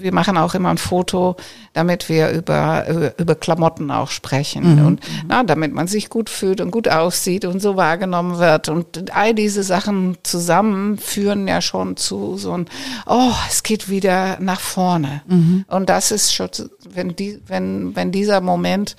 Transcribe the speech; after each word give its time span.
wir 0.00 0.12
machen 0.12 0.36
auch 0.36 0.54
immer 0.54 0.70
ein 0.70 0.78
Foto, 0.78 1.36
damit 1.72 2.08
wir 2.08 2.30
über, 2.30 3.12
über, 3.18 3.34
Klamotten 3.34 3.90
auch 3.90 4.10
sprechen 4.10 4.76
mhm. 4.76 4.86
und 4.86 5.00
na, 5.28 5.42
damit 5.42 5.72
man 5.72 5.86
sich 5.86 6.10
gut 6.10 6.28
fühlt 6.28 6.60
und 6.60 6.70
gut 6.70 6.88
aussieht 6.88 7.44
und 7.44 7.60
so 7.60 7.76
wahrgenommen 7.76 8.38
wird. 8.38 8.68
Und 8.68 9.14
all 9.14 9.34
diese 9.34 9.62
Sachen 9.62 10.18
zusammen 10.22 10.98
führen 10.98 11.46
ja 11.46 11.60
schon 11.60 11.96
zu 11.96 12.36
so 12.36 12.52
ein, 12.52 12.66
oh, 13.06 13.32
es 13.48 13.62
geht 13.62 13.88
wieder 13.88 14.38
nach 14.40 14.60
vorne. 14.60 15.22
Mhm. 15.26 15.64
Und 15.68 15.88
das 15.88 16.10
ist 16.10 16.34
schon, 16.34 16.50
wenn, 16.88 17.14
die, 17.16 17.40
wenn, 17.46 17.94
wenn 17.96 18.12
dieser 18.12 18.40
Moment 18.40 18.96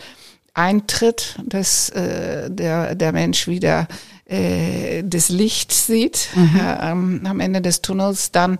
eintritt, 0.53 1.37
dass 1.45 1.89
äh, 1.89 2.49
der, 2.49 2.95
der 2.95 3.11
Mensch 3.13 3.47
wieder 3.47 3.87
äh, 4.31 5.03
das 5.03 5.29
Licht 5.29 5.73
sieht 5.73 6.29
mhm. 6.35 6.59
äh, 6.59 7.27
am 7.27 7.39
Ende 7.39 7.61
des 7.61 7.81
Tunnels, 7.81 8.31
dann, 8.31 8.57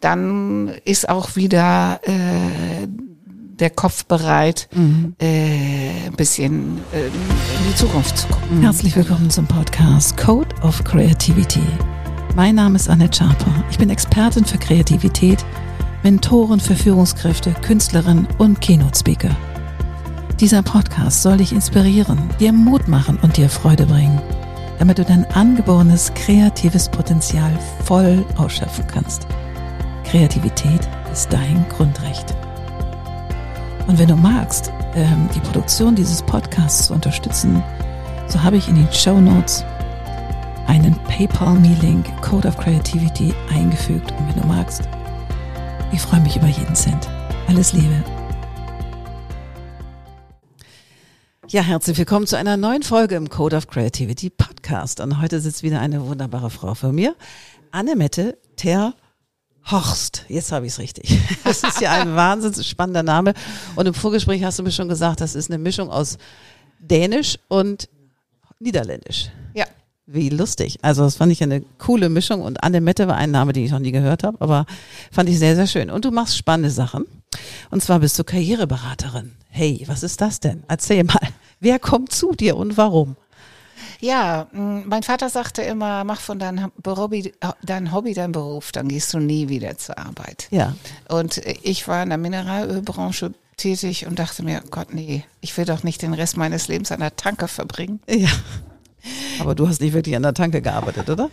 dann 0.00 0.68
ist 0.84 1.08
auch 1.08 1.34
wieder 1.34 2.00
äh, 2.04 2.86
der 2.86 3.70
Kopf 3.70 4.04
bereit, 4.04 4.68
mhm. 4.74 5.14
äh, 5.20 6.06
ein 6.06 6.16
bisschen 6.16 6.78
äh, 6.92 7.06
in 7.06 7.70
die 7.70 7.76
Zukunft 7.76 8.18
zu 8.18 8.26
gucken. 8.28 8.60
Herzlich 8.60 8.94
willkommen 8.96 9.30
zum 9.30 9.46
Podcast 9.46 10.16
Code 10.16 10.48
of 10.62 10.82
Creativity. 10.84 11.62
Mein 12.36 12.56
Name 12.56 12.76
ist 12.76 12.90
Annette 12.90 13.18
Schaper. 13.18 13.64
Ich 13.70 13.78
bin 13.78 13.90
Expertin 13.90 14.44
für 14.44 14.58
Kreativität, 14.58 15.44
Mentorin 16.02 16.60
für 16.60 16.74
Führungskräfte, 16.74 17.54
Künstlerin 17.62 18.26
und 18.38 18.60
Keynote-Speaker. 18.60 19.34
Dieser 20.40 20.62
Podcast 20.62 21.22
soll 21.22 21.36
dich 21.36 21.52
inspirieren, 21.52 22.18
dir 22.40 22.52
Mut 22.52 22.88
machen 22.88 23.18
und 23.22 23.36
dir 23.36 23.48
Freude 23.48 23.86
bringen, 23.86 24.20
damit 24.78 24.98
du 24.98 25.04
dein 25.04 25.24
angeborenes 25.32 26.12
kreatives 26.14 26.88
Potenzial 26.88 27.52
voll 27.84 28.24
ausschöpfen 28.36 28.86
kannst. 28.86 29.26
Kreativität 30.04 30.88
ist 31.12 31.32
dein 31.32 31.64
Grundrecht. 31.68 32.34
Und 33.86 33.98
wenn 33.98 34.08
du 34.08 34.16
magst, 34.16 34.72
ähm, 34.94 35.28
die 35.34 35.40
Produktion 35.40 35.94
dieses 35.94 36.22
Podcasts 36.22 36.86
zu 36.86 36.94
unterstützen, 36.94 37.62
so 38.28 38.42
habe 38.42 38.56
ich 38.56 38.68
in 38.68 38.76
den 38.76 38.92
Show 38.92 39.20
Notes 39.20 39.64
einen 40.66 40.94
PayPal-Me-Link 41.04 42.06
Code 42.22 42.48
of 42.48 42.56
Creativity 42.56 43.34
eingefügt. 43.52 44.12
Und 44.12 44.28
wenn 44.28 44.42
du 44.42 44.46
magst, 44.48 44.82
ich 45.92 46.00
freue 46.00 46.20
mich 46.20 46.36
über 46.36 46.48
jeden 46.48 46.74
Cent. 46.74 47.08
Alles 47.46 47.72
Liebe. 47.72 48.02
Ja, 51.48 51.62
herzlich 51.62 51.98
willkommen 51.98 52.26
zu 52.26 52.36
einer 52.36 52.56
neuen 52.56 52.82
Folge 52.82 53.14
im 53.14 53.28
Code 53.28 53.56
of 53.56 53.68
Creativity 53.68 54.30
Podcast. 54.30 54.53
Und 55.00 55.20
heute 55.20 55.40
sitzt 55.40 55.62
wieder 55.62 55.80
eine 55.80 56.06
wunderbare 56.06 56.48
Frau 56.48 56.74
vor 56.74 56.92
mir, 56.92 57.14
Annemette 57.70 58.38
Ter 58.56 58.94
Horst. 59.70 60.24
Jetzt 60.28 60.52
habe 60.52 60.66
ich 60.66 60.72
es 60.72 60.78
richtig. 60.78 61.18
Das 61.44 61.62
ist 61.62 61.80
ja 61.80 61.92
ein 61.92 62.16
wahnsinnig 62.16 62.66
spannender 62.66 63.02
Name. 63.02 63.34
Und 63.76 63.86
im 63.86 63.94
Vorgespräch 63.94 64.42
hast 64.42 64.58
du 64.58 64.62
mir 64.62 64.72
schon 64.72 64.88
gesagt, 64.88 65.20
das 65.20 65.34
ist 65.34 65.50
eine 65.50 65.58
Mischung 65.58 65.90
aus 65.90 66.16
Dänisch 66.78 67.38
und 67.48 67.88
Niederländisch. 68.58 69.30
Ja. 69.54 69.66
Wie 70.06 70.30
lustig. 70.30 70.78
Also 70.82 71.02
das 71.02 71.16
fand 71.16 71.32
ich 71.32 71.42
eine 71.42 71.62
coole 71.78 72.08
Mischung 72.08 72.40
und 72.42 72.62
Annemette 72.62 73.08
war 73.08 73.16
ein 73.16 73.30
Name, 73.30 73.52
den 73.52 73.64
ich 73.64 73.70
noch 73.70 73.78
nie 73.78 73.92
gehört 73.92 74.22
habe, 74.22 74.40
aber 74.40 74.66
fand 75.10 75.28
ich 75.28 75.38
sehr, 75.38 75.56
sehr 75.56 75.66
schön. 75.66 75.90
Und 75.90 76.04
du 76.04 76.10
machst 76.10 76.36
spannende 76.36 76.70
Sachen. 76.70 77.04
Und 77.70 77.82
zwar 77.82 78.00
bist 78.00 78.18
du 78.18 78.24
Karriereberaterin. 78.24 79.32
Hey, 79.48 79.84
was 79.86 80.02
ist 80.02 80.20
das 80.20 80.40
denn? 80.40 80.62
Erzähl 80.68 81.04
mal. 81.04 81.28
Wer 81.60 81.78
kommt 81.78 82.12
zu 82.12 82.32
dir 82.32 82.56
und 82.56 82.76
warum? 82.76 83.16
Ja, 84.04 84.48
mein 84.52 85.02
Vater 85.02 85.30
sagte 85.30 85.62
immer, 85.62 86.04
mach 86.04 86.20
von 86.20 86.38
deinem 86.38 86.70
Hobby, 86.86 87.32
dein 87.62 87.90
Hobby 87.90 88.12
dein 88.12 88.32
Beruf, 88.32 88.70
dann 88.70 88.88
gehst 88.88 89.14
du 89.14 89.18
nie 89.18 89.48
wieder 89.48 89.78
zur 89.78 89.96
Arbeit. 89.96 90.46
Ja. 90.50 90.74
Und 91.08 91.40
ich 91.62 91.88
war 91.88 92.02
in 92.02 92.10
der 92.10 92.18
Mineralölbranche 92.18 93.32
tätig 93.56 94.06
und 94.06 94.18
dachte 94.18 94.42
mir, 94.42 94.60
Gott, 94.70 94.92
nee, 94.92 95.24
ich 95.40 95.56
will 95.56 95.64
doch 95.64 95.84
nicht 95.84 96.02
den 96.02 96.12
Rest 96.12 96.36
meines 96.36 96.68
Lebens 96.68 96.92
an 96.92 97.00
der 97.00 97.16
Tanke 97.16 97.48
verbringen. 97.48 98.00
Ja. 98.06 98.28
Aber 99.40 99.54
du 99.54 99.66
hast 99.68 99.80
nicht 99.80 99.94
wirklich 99.94 100.16
an 100.16 100.22
der 100.22 100.34
Tanke 100.34 100.60
gearbeitet, 100.60 101.08
oder? 101.08 101.30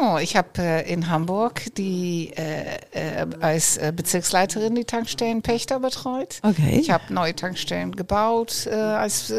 Oh, 0.00 0.18
ich 0.18 0.36
habe 0.36 0.48
äh, 0.58 0.92
in 0.92 1.08
Hamburg 1.08 1.62
die 1.76 2.32
äh, 2.36 2.76
äh, 2.92 3.26
als 3.40 3.76
äh, 3.76 3.92
Bezirksleiterin 3.94 4.74
die 4.74 4.84
Tankstellenpächter 4.84 5.80
betreut. 5.80 6.40
Okay. 6.42 6.78
Ich 6.80 6.90
habe 6.90 7.12
neue 7.12 7.34
Tankstellen 7.34 7.94
gebaut 7.96 8.66
äh, 8.66 8.74
als 8.74 9.32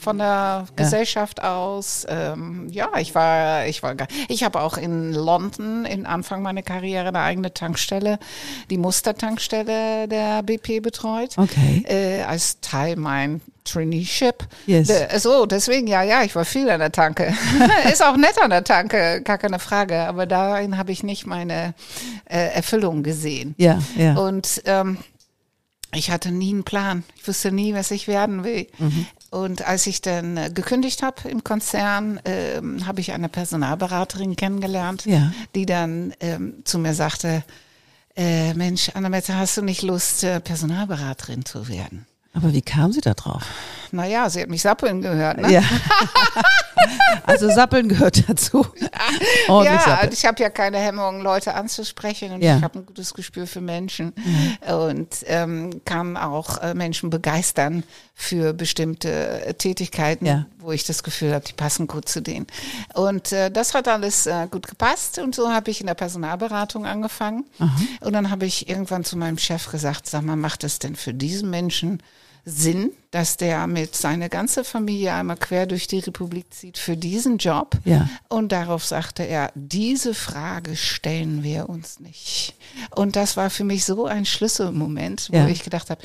von 0.00 0.18
der 0.18 0.66
Gesellschaft 0.76 1.38
ja. 1.38 1.56
aus. 1.56 2.06
Ähm, 2.08 2.68
ja, 2.70 2.90
ich 2.98 3.14
war, 3.14 3.66
ich 3.66 3.82
war, 3.82 3.94
ich 4.28 4.42
habe 4.42 4.60
auch 4.60 4.76
in 4.76 5.12
London 5.12 5.84
in 5.84 6.06
Anfang 6.06 6.42
meiner 6.42 6.62
Karriere 6.62 7.08
eine 7.08 7.20
eigene 7.20 7.52
Tankstelle, 7.52 8.18
die 8.70 8.78
Mustertankstelle 8.78 10.08
der 10.08 10.42
BP 10.42 10.80
betreut. 10.82 11.36
Okay. 11.36 11.84
Äh, 11.86 12.22
als 12.22 12.60
Teil 12.60 12.96
mein 12.96 13.40
Traineeship. 13.64 14.46
Yes. 14.66 14.90
So, 15.22 15.46
deswegen, 15.46 15.86
ja, 15.86 16.02
ja, 16.02 16.22
ich 16.22 16.34
war 16.34 16.44
viel 16.44 16.68
an 16.70 16.80
der 16.80 16.92
Tanke. 16.92 17.34
Ist 17.92 18.04
auch 18.04 18.16
nett 18.16 18.40
an 18.40 18.50
der 18.50 18.64
Tanke, 18.64 19.20
gar 19.22 19.38
keine 19.38 19.58
Frage. 19.58 19.79
Aber 19.88 20.26
darin 20.26 20.76
habe 20.76 20.92
ich 20.92 21.02
nicht 21.02 21.26
meine 21.26 21.74
äh, 22.24 22.54
Erfüllung 22.54 23.02
gesehen. 23.02 23.54
Ja, 23.58 23.80
ja. 23.96 24.16
Und 24.16 24.62
ähm, 24.66 24.98
ich 25.92 26.10
hatte 26.10 26.30
nie 26.30 26.50
einen 26.50 26.64
Plan. 26.64 27.04
Ich 27.16 27.26
wusste 27.26 27.50
nie, 27.50 27.74
was 27.74 27.90
ich 27.90 28.06
werden 28.06 28.44
will. 28.44 28.66
Mhm. 28.78 29.06
Und 29.30 29.66
als 29.66 29.86
ich 29.86 30.00
dann 30.02 30.36
äh, 30.36 30.50
gekündigt 30.52 31.02
habe 31.02 31.28
im 31.28 31.44
Konzern, 31.44 32.20
ähm, 32.24 32.86
habe 32.86 33.00
ich 33.00 33.12
eine 33.12 33.28
Personalberaterin 33.28 34.36
kennengelernt, 34.36 35.04
ja. 35.06 35.32
die 35.54 35.66
dann 35.66 36.14
ähm, 36.20 36.62
zu 36.64 36.78
mir 36.78 36.94
sagte, 36.94 37.42
äh, 38.16 38.54
Mensch, 38.54 38.90
Annemette, 38.94 39.36
hast 39.36 39.56
du 39.56 39.62
nicht 39.62 39.82
Lust, 39.82 40.24
äh, 40.24 40.40
Personalberaterin 40.40 41.44
zu 41.44 41.68
werden? 41.68 42.06
Aber 42.32 42.52
wie 42.52 42.62
kam 42.62 42.92
sie 42.92 43.00
da 43.00 43.14
drauf? 43.14 43.44
Naja, 43.90 44.30
sie 44.30 44.42
hat 44.42 44.48
mich 44.48 44.62
sappeln 44.62 45.02
gehört, 45.02 45.38
ne? 45.38 45.50
Ja. 45.50 45.62
also 47.24 47.50
sappeln 47.50 47.88
gehört 47.88 48.28
dazu. 48.28 48.66
ja, 49.48 49.80
sappeln. 49.80 50.12
ich 50.12 50.24
habe 50.24 50.42
ja 50.42 50.50
keine 50.50 50.78
Hemmung, 50.78 51.20
Leute 51.20 51.54
anzusprechen 51.54 52.32
und 52.32 52.42
ja. 52.42 52.56
ich 52.56 52.62
habe 52.62 52.78
ein 52.80 52.86
gutes 52.86 53.14
Gespür 53.14 53.46
für 53.46 53.60
Menschen 53.60 54.12
mhm. 54.16 54.74
und 54.74 55.08
ähm, 55.26 55.82
kann 55.84 56.16
auch 56.16 56.58
äh, 56.58 56.74
Menschen 56.74 57.10
begeistern 57.10 57.84
für 58.14 58.52
bestimmte 58.52 59.10
äh, 59.46 59.54
Tätigkeiten, 59.54 60.26
ja. 60.26 60.46
wo 60.58 60.72
ich 60.72 60.84
das 60.84 61.02
Gefühl 61.02 61.32
habe, 61.32 61.44
die 61.44 61.54
passen 61.54 61.86
gut 61.86 62.08
zu 62.08 62.20
denen. 62.20 62.46
Und 62.94 63.32
äh, 63.32 63.50
das 63.50 63.74
hat 63.74 63.88
alles 63.88 64.26
äh, 64.26 64.46
gut 64.50 64.66
gepasst 64.66 65.18
und 65.18 65.34
so 65.34 65.50
habe 65.50 65.70
ich 65.70 65.80
in 65.80 65.86
der 65.86 65.94
Personalberatung 65.94 66.86
angefangen. 66.86 67.46
Aha. 67.58 67.70
Und 68.00 68.12
dann 68.12 68.30
habe 68.30 68.46
ich 68.46 68.68
irgendwann 68.68 69.04
zu 69.04 69.16
meinem 69.16 69.38
Chef 69.38 69.70
gesagt, 69.70 70.06
sag 70.06 70.22
mal, 70.22 70.36
macht 70.36 70.64
es 70.64 70.78
denn 70.78 70.96
für 70.96 71.14
diesen 71.14 71.50
Menschen 71.50 72.02
Sinn, 72.44 72.90
dass 73.10 73.36
der 73.36 73.66
mit 73.66 73.94
seiner 73.96 74.28
ganzen 74.28 74.64
Familie 74.64 75.12
einmal 75.14 75.36
quer 75.36 75.66
durch 75.66 75.86
die 75.88 75.98
Republik 75.98 76.52
zieht 76.54 76.78
für 76.78 76.96
diesen 76.96 77.38
Job. 77.38 77.76
Ja. 77.84 78.08
Und 78.28 78.52
darauf 78.52 78.84
sagte 78.84 79.24
er, 79.24 79.50
diese 79.54 80.14
Frage 80.14 80.76
stellen 80.76 81.42
wir 81.42 81.68
uns 81.68 81.98
nicht. 82.00 82.54
Und 82.94 83.16
das 83.16 83.36
war 83.36 83.50
für 83.50 83.64
mich 83.64 83.84
so 83.84 84.06
ein 84.06 84.24
Schlüsselmoment, 84.24 85.28
wo 85.32 85.36
Ja. 85.36 85.48
ich 85.48 85.64
gedacht 85.64 85.90
habe, 85.90 86.00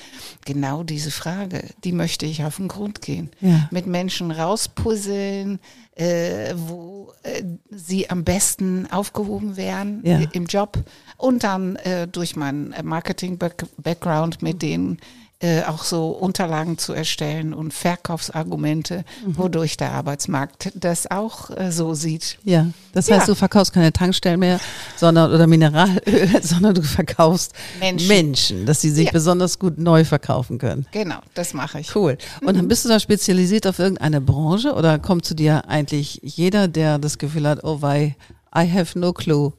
genau 0.46 0.84
diese 0.84 1.12
Frage, 1.12 1.64
die 1.84 1.92
möchte 1.92 2.26
ich 2.26 2.44
auf 2.44 2.58
den 2.58 2.68
Grund 2.68 3.02
gehen. 3.02 3.30
Ja. 3.40 3.68
Mit 3.72 3.86
Menschen 3.88 4.32
rauspuzzeln, 4.32 5.60
äh, 5.96 6.54
wo 6.56 7.14
äh, 7.24 7.44
sie 7.70 8.10
am 8.10 8.24
besten 8.24 8.92
aufgehoben 8.92 9.56
äh, 9.58 10.28
im 10.34 10.46
Job 10.48 10.78
und 11.18 11.44
dann 11.44 11.76
äh, 11.78 12.08
durch 12.08 12.36
meinen 12.36 12.74
Marketing-Background 12.84 14.42
mit 14.42 14.62
denen 14.62 14.98
äh, 15.40 15.64
auch 15.64 15.84
so 15.84 16.10
Unterlagen 16.12 16.78
zu 16.78 16.94
erstellen 16.94 17.54
und 17.54 17.74
Verkaufsargumente, 17.74 19.04
Mhm. 19.26 19.38
wodurch 19.38 19.78
der 19.78 19.92
Arbeitsmarkt 19.92 20.72
das 20.76 21.10
auch 21.12 21.50
äh, 21.52 21.72
so 21.72 21.94
sieht. 21.94 22.38
Ja, 22.44 22.68
das 22.94 23.08
Ja. 23.08 23.18
heißt, 23.18 23.28
du 23.28 23.36
verkaufst 23.36 23.74
keine 23.74 23.92
Tankstellen 23.92 24.40
mehr, 24.40 24.60
sondern 24.96 25.32
oder 25.34 25.46
Mineralöl, 25.48 26.00
sondern 26.42 26.74
du 26.76 26.82
verkaufst 26.82 27.54
Menschen. 27.80 28.08
Menschen 28.08 28.66
dass 28.66 28.82
sie 28.82 28.90
sich 28.92 29.08
Ja. 29.08 29.12
besonders 29.12 29.60
gut 29.60 29.78
neu 29.78 30.06
verkaufen 30.06 30.58
können. 30.58 30.86
Genau, 30.92 31.20
das 31.34 31.54
mache 31.54 31.80
ich. 31.82 31.94
Cool. 31.96 32.18
Und 32.42 32.56
dann 32.58 32.68
bist 32.68 32.86
du 32.86 32.90
da 32.90 33.00
spezialisiert 33.00 33.68
auf 33.68 33.80
irgendeine 33.80 34.22
Branche 34.22 34.74
oder 34.74 35.00
kommt 35.00 35.26
zu 35.26 35.36
dir 35.36 35.68
eigentlich 35.68 36.22
jeder, 36.24 36.68
der 36.70 36.98
das 36.98 37.18
Gefühl 37.18 37.48
hat, 37.48 37.64
oh 37.64 37.82
wei, 37.82 38.16
I 38.58 38.72
have 38.72 38.98
no 38.98 39.12
clue 39.12 39.52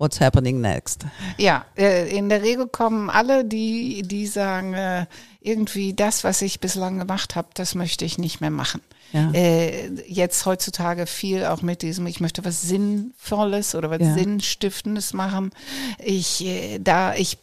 what's 0.00 0.18
happening 0.20 0.60
next? 0.60 1.04
Ja, 1.36 1.64
äh, 1.76 2.08
in 2.16 2.28
der 2.28 2.42
Regel 2.42 2.66
kommen 2.66 3.10
alle, 3.10 3.44
die, 3.44 4.02
die 4.02 4.26
sagen, 4.26 4.74
äh, 4.74 5.06
irgendwie 5.40 5.94
das, 5.94 6.24
was 6.24 6.42
ich 6.42 6.58
bislang 6.58 6.98
gemacht 6.98 7.36
habe, 7.36 7.48
das 7.54 7.74
möchte 7.74 8.04
ich 8.04 8.18
nicht 8.18 8.40
mehr 8.40 8.50
machen. 8.50 8.80
Ja. 9.12 9.30
Äh, 9.32 9.90
jetzt 10.06 10.46
heutzutage 10.46 11.06
viel 11.06 11.44
auch 11.44 11.62
mit 11.62 11.82
diesem, 11.82 12.06
ich 12.06 12.20
möchte 12.20 12.44
was 12.44 12.62
Sinnvolles 12.62 13.74
oder 13.74 13.90
was 13.90 14.00
Ja. 14.00 14.14
Sinnstiftendes 14.14 15.12
machen. 15.12 15.50
Ich, 15.98 16.44
da, 16.80 17.14
ich 17.14 17.38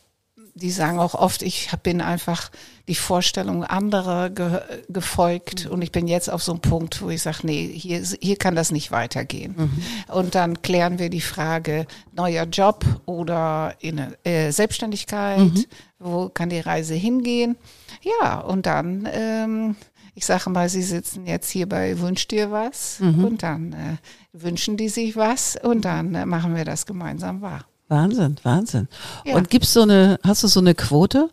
die 0.57 0.71
sagen 0.71 0.99
auch 0.99 1.13
oft, 1.13 1.41
ich 1.41 1.69
bin 1.83 2.01
einfach 2.01 2.49
die 2.87 2.95
Vorstellung 2.95 3.63
anderer 3.63 4.29
ge 4.29 4.61
gefolgt 4.89 5.65
mhm. 5.65 5.71
und 5.71 5.81
ich 5.81 5.91
bin 5.91 6.07
jetzt 6.07 6.29
auf 6.29 6.41
so 6.41 6.53
einem 6.53 6.61
Punkt, 6.61 7.01
wo 7.01 7.09
ich 7.09 7.21
sage, 7.21 7.39
nee, 7.43 7.67
hier, 7.67 8.01
hier 8.21 8.37
kann 8.37 8.55
das 8.55 8.71
nicht 8.71 8.91
weitergehen. 8.91 9.55
Mhm. 9.57 10.13
Und 10.13 10.35
dann 10.35 10.61
klären 10.61 10.99
wir 10.99 11.09
die 11.09 11.21
Frage, 11.21 11.85
neuer 12.13 12.45
Job 12.45 12.85
oder 13.05 13.75
in 13.79 13.99
äh, 14.23 14.51
Selbstständigkeit, 14.51 15.39
mhm. 15.39 15.65
wo 15.99 16.29
kann 16.29 16.49
die 16.49 16.59
Reise 16.59 16.95
hingehen? 16.95 17.57
Ja, 18.01 18.39
und 18.39 18.65
dann, 18.65 19.07
ähm, 19.11 19.75
ich 20.15 20.25
sage 20.25 20.49
mal, 20.49 20.69
Sie 20.69 20.83
sitzen 20.83 21.27
jetzt 21.27 21.49
hier 21.49 21.67
bei 21.67 21.99
Wünsch 21.99 22.27
dir 22.27 22.51
was 22.51 22.99
mhm. 22.99 23.25
und 23.25 23.43
dann 23.43 23.73
äh, 23.73 23.97
wünschen 24.31 24.77
die 24.77 24.89
sich 24.89 25.15
was 25.15 25.57
und 25.61 25.85
dann 25.85 26.15
äh, 26.15 26.25
machen 26.25 26.55
wir 26.55 26.65
das 26.65 26.85
gemeinsam 26.85 27.41
wahr. 27.41 27.65
Wahnsinn, 27.87 28.35
Wahnsinn. 28.43 28.87
Ja. 29.25 29.35
Und 29.35 29.49
gibt's 29.49 29.73
so 29.73 29.81
eine, 29.81 30.19
hast 30.23 30.43
du 30.43 30.47
so 30.47 30.59
eine 30.59 30.75
Quote? 30.75 31.29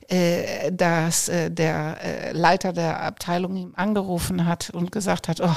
äh, 0.09 0.73
dass 0.73 1.29
äh, 1.29 1.51
der 1.51 1.99
äh, 2.03 2.33
Leiter 2.33 2.73
der 2.73 3.03
Abteilung 3.03 3.57
ihm 3.57 3.73
angerufen 3.77 4.47
hat 4.47 4.71
und 4.71 4.93
gesagt 4.93 5.29
hat, 5.29 5.41
oh, 5.41 5.57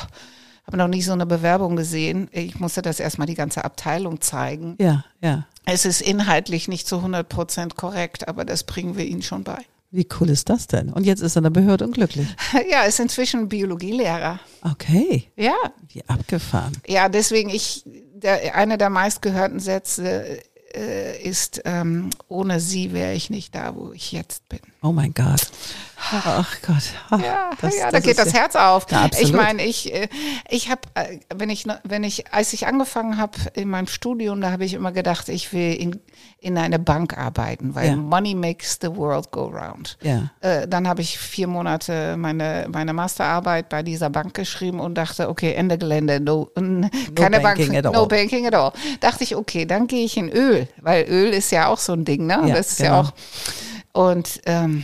habe 0.68 0.77
noch 0.77 0.88
nie 0.88 1.01
so 1.01 1.13
eine 1.13 1.25
Bewerbung 1.25 1.75
gesehen. 1.75 2.29
Ich 2.31 2.59
musste 2.59 2.81
das 2.81 3.00
erstmal 3.00 3.27
die 3.27 3.35
ganze 3.35 3.65
Abteilung 3.65 4.21
zeigen. 4.21 4.75
Ja, 4.79 5.03
ja. 5.21 5.45
Es 5.65 5.85
ist 5.85 6.01
inhaltlich 6.01 6.68
nicht 6.68 6.88
zu 6.88 6.97
100 6.97 7.27
Prozent 7.27 7.75
korrekt, 7.75 8.27
aber 8.27 8.45
das 8.45 8.63
bringen 8.63 8.97
wir 8.97 9.06
Ihnen 9.06 9.21
schon 9.21 9.44
bei. 9.44 9.65
Wie 9.94 10.07
cool 10.19 10.29
ist 10.29 10.50
das 10.50 10.68
denn? 10.68 10.89
Und 10.89 11.06
jetzt 11.06 11.21
ist 11.21 11.35
er 11.35 11.39
in 11.39 11.44
der 11.44 11.50
Behörde 11.50 11.85
unglücklich. 11.85 12.27
Ja, 12.69 12.83
ist 12.83 13.00
inzwischen 13.00 13.50
Biologielehrer. 13.50 14.39
Okay. 14.62 15.25
Ja. 15.35 15.56
Wie 15.89 16.03
abgefahren. 16.07 16.71
Ja, 16.88 17.09
deswegen 17.09 17.50
ich, 17.50 17.83
der, 18.21 18.56
einer 18.56 18.77
der 18.77 18.89
meistgehörten 18.89 19.59
Sätze 19.59 20.41
äh, 20.73 21.21
ist, 21.21 21.62
ähm, 21.65 22.09
ohne 22.27 22.59
sie 22.59 22.94
wäre 22.94 23.13
ich 23.13 23.29
nicht 23.29 23.56
da, 23.56 23.75
wo 23.75 23.91
ich 23.91 24.12
jetzt 24.12 24.47
bin. 24.50 24.62
Oh 24.83 24.92
mein 24.92 25.13
Gott. 25.13 25.51
Ach 26.12 26.57
Gott. 26.66 26.83
Ach, 27.12 27.19
ja, 27.22 27.51
das, 27.62 27.78
ja, 27.78 27.92
da 27.92 28.00
geht 28.00 28.18
das 28.18 28.33
Herz 28.33 28.56
auf. 28.56 28.88
Ja, 28.89 29.07
ich 29.19 29.31
meine, 29.31 29.63
ich, 29.63 29.94
äh, 29.94 30.07
ich 30.50 30.72
habe, 30.72 30.81
äh, 30.95 31.19
wenn 31.33 31.51
ich, 31.51 31.66
wenn 31.83 32.04
ich, 32.04 32.33
als 32.33 32.51
ich 32.54 32.66
angefangen 32.66 33.18
habe 33.18 33.38
in 33.54 33.69
meinem 33.69 33.86
Studium, 33.86 34.42
da 34.42 34.51
habe 34.51 34.66
ich 34.66 34.74
immer 34.74 34.92
gedacht, 34.92 35.30
ich 35.30 35.54
will 35.54 35.75
in, 35.75 36.00
in 36.39 36.57
eine 36.57 36.80
Bank 36.80 37.16
arbeiten, 37.16 37.75
weil 37.75 37.89
ja. 37.89 37.95
Money 37.95 38.33
makes 38.33 38.80
the 38.81 38.95
world 38.95 39.31
go 39.31 39.45
round. 39.45 40.00
Ja. 40.01 40.31
Äh, 40.39 40.68
dann 40.68 40.88
habe 40.88 41.01
ich 41.01 41.19
vier 41.19 41.45
Monate 41.45 42.18
meine, 42.18 42.68
meine 42.74 42.94
Masterarbeit 42.94 43.69
bei 43.69 43.83
dieser 43.83 44.10
Bank 44.10 44.33
geschrieben 44.33 44.80
und 44.80 44.95
dachte, 44.95 45.30
okay, 45.30 45.54
Ende 45.54 45.78
Gelände, 45.78 46.19
no, 46.19 46.50
no 46.56 46.89
keine 47.13 47.39
banking 47.39 47.80
Bank, 47.80 47.95
no 47.95 48.07
banking 48.07 48.48
at 48.48 48.56
all. 48.56 48.74
Dachte 49.00 49.24
ich, 49.24 49.36
okay, 49.36 49.66
dann 49.66 49.86
gehe 49.86 50.06
ich 50.06 50.18
in 50.18 50.30
Öl, 50.30 50.68
weil 50.81 51.06
Öl 51.07 51.30
ist 51.30 51.51
ja 51.51 51.68
auch 51.68 51.80
so 51.80 51.94
ein 51.94 52.04
Ding, 52.04 52.25
ne? 52.25 52.42
Ja, 52.48 52.56
das 52.56 52.72
ist 52.72 52.78
genau. 52.80 52.89
ja 52.89 53.01
auch 53.01 53.13
und 53.94 54.42
ähm, 54.46 54.84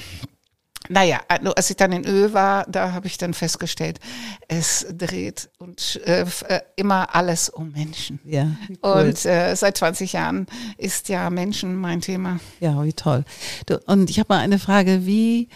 naja, 0.90 1.20
also 1.28 1.54
als 1.54 1.70
ich 1.70 1.76
dann 1.76 1.92
in 1.92 2.06
Öl 2.06 2.34
war, 2.34 2.66
da 2.70 2.94
habe 2.94 3.08
ich 3.08 3.18
dann 3.18 3.34
festgestellt, 3.34 4.00
es 4.48 4.86
dreht 4.90 5.50
und 5.58 6.00
äh, 6.06 6.26
äh 6.48 6.62
immer 6.76 7.14
alles 7.14 7.50
um 7.50 7.72
Menschen. 7.72 8.20
Ja. 8.24 8.56
Cool. 8.84 9.08
Und 9.08 9.26
äh, 9.26 9.56
seit 9.56 9.78
20 9.78 10.14
Jahren 10.14 10.48
ist 10.78 11.10
ja 11.10 11.30
Menschen 11.30 11.76
mein 11.76 12.02
Thema. 12.02 12.40
Ja, 12.60 12.82
wie 12.84 12.94
toll. 12.94 13.26
Du, 13.66 13.80
und 13.86 14.10
ich 14.10 14.20
habe 14.20 14.34
mal 14.34 14.40
eine 14.40 14.60
Frage, 14.60 15.06
wie 15.06 15.50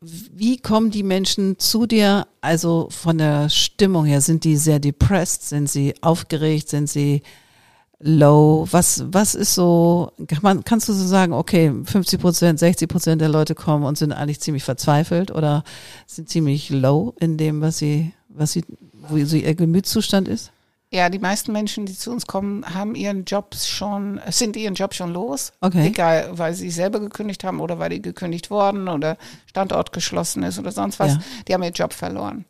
wie 0.00 0.58
kommen 0.58 0.92
die 0.92 1.02
Menschen 1.02 1.58
zu 1.58 1.86
dir? 1.86 2.28
Also 2.40 2.88
von 2.90 3.18
der 3.18 3.48
Stimmung 3.48 4.04
her, 4.04 4.20
sind 4.20 4.44
die 4.44 4.56
sehr 4.56 4.78
depressed? 4.78 5.42
Sind 5.42 5.68
sie 5.68 5.94
aufgeregt? 6.02 6.68
Sind 6.68 6.88
sie 6.88 7.22
low? 8.00 8.66
Was, 8.70 9.04
was 9.10 9.34
ist 9.34 9.54
so, 9.54 10.12
kann 10.26 10.40
man, 10.42 10.64
kannst 10.64 10.88
du 10.88 10.92
so 10.92 11.06
sagen, 11.06 11.32
okay, 11.32 11.72
50 11.84 12.20
Prozent, 12.20 12.58
60 12.58 12.88
Prozent 12.88 13.20
der 13.20 13.28
Leute 13.28 13.54
kommen 13.54 13.84
und 13.84 13.98
sind 13.98 14.12
eigentlich 14.12 14.40
ziemlich 14.40 14.64
verzweifelt 14.64 15.30
oder 15.30 15.64
sind 16.06 16.28
ziemlich 16.28 16.70
low 16.70 17.14
in 17.20 17.36
dem, 17.36 17.60
was 17.60 17.78
sie, 17.78 18.12
was 18.28 18.52
sie, 18.52 18.64
wo 19.08 19.22
so 19.24 19.36
ihr 19.36 19.54
Gemütszustand 19.54 20.28
ist? 20.28 20.52
Ja, 20.90 21.10
die 21.10 21.18
meisten 21.18 21.52
Menschen, 21.52 21.84
die 21.84 21.94
zu 21.94 22.10
uns 22.10 22.26
kommen, 22.26 22.64
haben 22.74 22.94
ihren 22.94 23.24
Job 23.24 23.54
schon, 23.54 24.20
sind 24.30 24.56
ihren 24.56 24.74
Job 24.74 24.94
schon 24.94 25.12
los. 25.12 25.52
Okay. 25.60 25.88
Egal, 25.88 26.30
weil 26.38 26.54
sie 26.54 26.70
selber 26.70 26.98
gekündigt 26.98 27.44
haben 27.44 27.60
oder 27.60 27.78
weil 27.78 27.90
die 27.90 28.00
gekündigt 28.00 28.48
worden 28.48 28.88
oder 28.88 29.18
Standort 29.46 29.92
geschlossen 29.92 30.42
ist 30.44 30.58
oder 30.58 30.72
sonst 30.72 30.98
was. 30.98 31.14
Ja. 31.14 31.20
Die 31.46 31.54
haben 31.54 31.62
ihren 31.62 31.74
Job 31.74 31.92
verloren. 31.92 32.46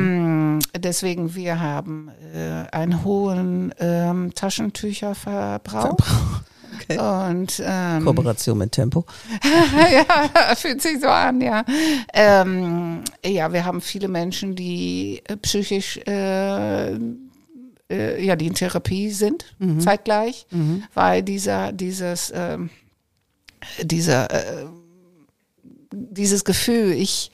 Deswegen, 0.76 1.34
wir 1.34 1.60
haben 1.60 2.10
äh, 2.34 2.68
einen 2.72 3.04
hohen 3.04 3.72
ähm, 3.78 4.34
Taschentücherverbrauch. 4.34 5.98
Okay. 6.82 6.98
Und 6.98 7.62
ähm, 7.64 8.04
Kooperation 8.04 8.58
mit 8.58 8.72
Tempo. 8.72 9.04
ja, 9.92 10.54
fühlt 10.56 10.82
sich 10.82 11.00
so 11.00 11.06
an, 11.06 11.40
ja. 11.40 11.64
Ähm, 12.12 13.02
ja, 13.24 13.52
wir 13.52 13.64
haben 13.64 13.80
viele 13.80 14.08
Menschen, 14.08 14.56
die 14.56 15.22
äh, 15.26 15.36
psychisch 15.36 15.98
äh, 15.98 16.94
äh, 17.90 18.24
ja, 18.24 18.34
die 18.34 18.46
in 18.46 18.54
Therapie 18.54 19.10
sind, 19.10 19.54
zeitgleich, 19.78 20.46
weil 20.94 21.22
dieser, 21.22 21.72
dieses, 21.72 22.32
ähm, 22.34 22.70
dieser, 23.82 24.30
äh, 24.30 24.66
dieses 25.92 26.44
Gefühl, 26.44 26.92
ich, 26.92 27.30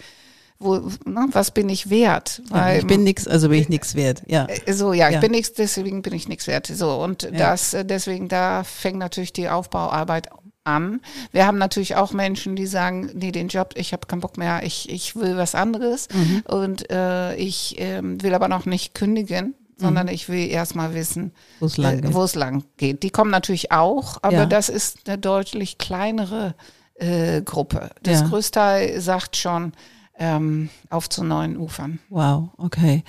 wo, 0.60 0.76
ne, 1.06 1.26
was 1.32 1.50
bin 1.50 1.68
ich 1.70 1.88
wert? 1.90 2.42
Ja, 2.52 2.74
ich 2.74 2.86
bin 2.86 3.02
nix, 3.02 3.26
also 3.26 3.48
bin 3.48 3.60
ich 3.60 3.68
nichts 3.70 3.94
wert. 3.94 4.22
Ja. 4.28 4.46
Äh, 4.46 4.72
So, 4.72 4.92
ja, 4.92 5.08
ich 5.08 5.14
Ja. 5.14 5.20
bin 5.20 5.32
nichts, 5.32 5.54
deswegen 5.54 6.02
bin 6.02 6.12
ich 6.12 6.28
nichts 6.28 6.46
wert. 6.46 6.66
So, 6.66 7.02
und 7.02 7.28
das, 7.32 7.74
äh, 7.74 7.84
deswegen, 7.84 8.28
da 8.28 8.62
fängt 8.62 8.98
natürlich 8.98 9.32
die 9.32 9.48
Aufbauarbeit 9.48 10.28
an. 10.64 11.00
Wir 11.32 11.46
haben 11.46 11.56
natürlich 11.56 11.96
auch 11.96 12.12
Menschen, 12.12 12.54
die 12.54 12.66
sagen, 12.66 13.10
nee, 13.14 13.32
den 13.32 13.48
Job, 13.48 13.72
ich 13.76 13.92
habe 13.94 14.06
keinen 14.06 14.20
Bock 14.20 14.36
mehr, 14.36 14.62
ich, 14.62 14.90
ich 14.90 15.16
will 15.16 15.38
was 15.38 15.54
anderes 15.54 16.08
Mhm. 16.12 16.42
und 16.46 16.90
äh, 16.90 17.34
ich 17.36 17.76
ähm, 17.78 18.22
will 18.22 18.34
aber 18.34 18.48
noch 18.48 18.66
nicht 18.66 18.94
kündigen, 18.94 19.54
sondern 19.78 20.08
ich 20.08 20.28
will 20.28 20.46
erstmal 20.50 20.92
wissen, 20.94 21.24
Mhm. 21.24 21.32
Wo 21.60 21.66
es 21.66 21.76
lang 21.78 22.04
äh, 22.04 22.38
lang 22.38 22.64
geht. 22.76 23.02
Die 23.02 23.08
kommen 23.08 23.30
natürlich 23.30 23.72
auch, 23.72 24.18
aber 24.20 24.34
Ja. 24.34 24.46
das 24.46 24.68
ist 24.68 25.08
eine 25.08 25.16
deutlich 25.16 25.78
kleinere 25.78 26.54
äh, 26.96 27.40
Gruppe. 27.40 27.88
Das 28.02 28.20
Ja. 28.20 28.28
Größte 28.28 29.00
sagt 29.00 29.38
schon 29.38 29.72
ähm, 30.20 30.68
auf 30.90 31.08
zu 31.08 31.24
neuen 31.24 31.56
Ufern. 31.56 31.98
Wow, 32.10 32.50
okay. 32.58 33.02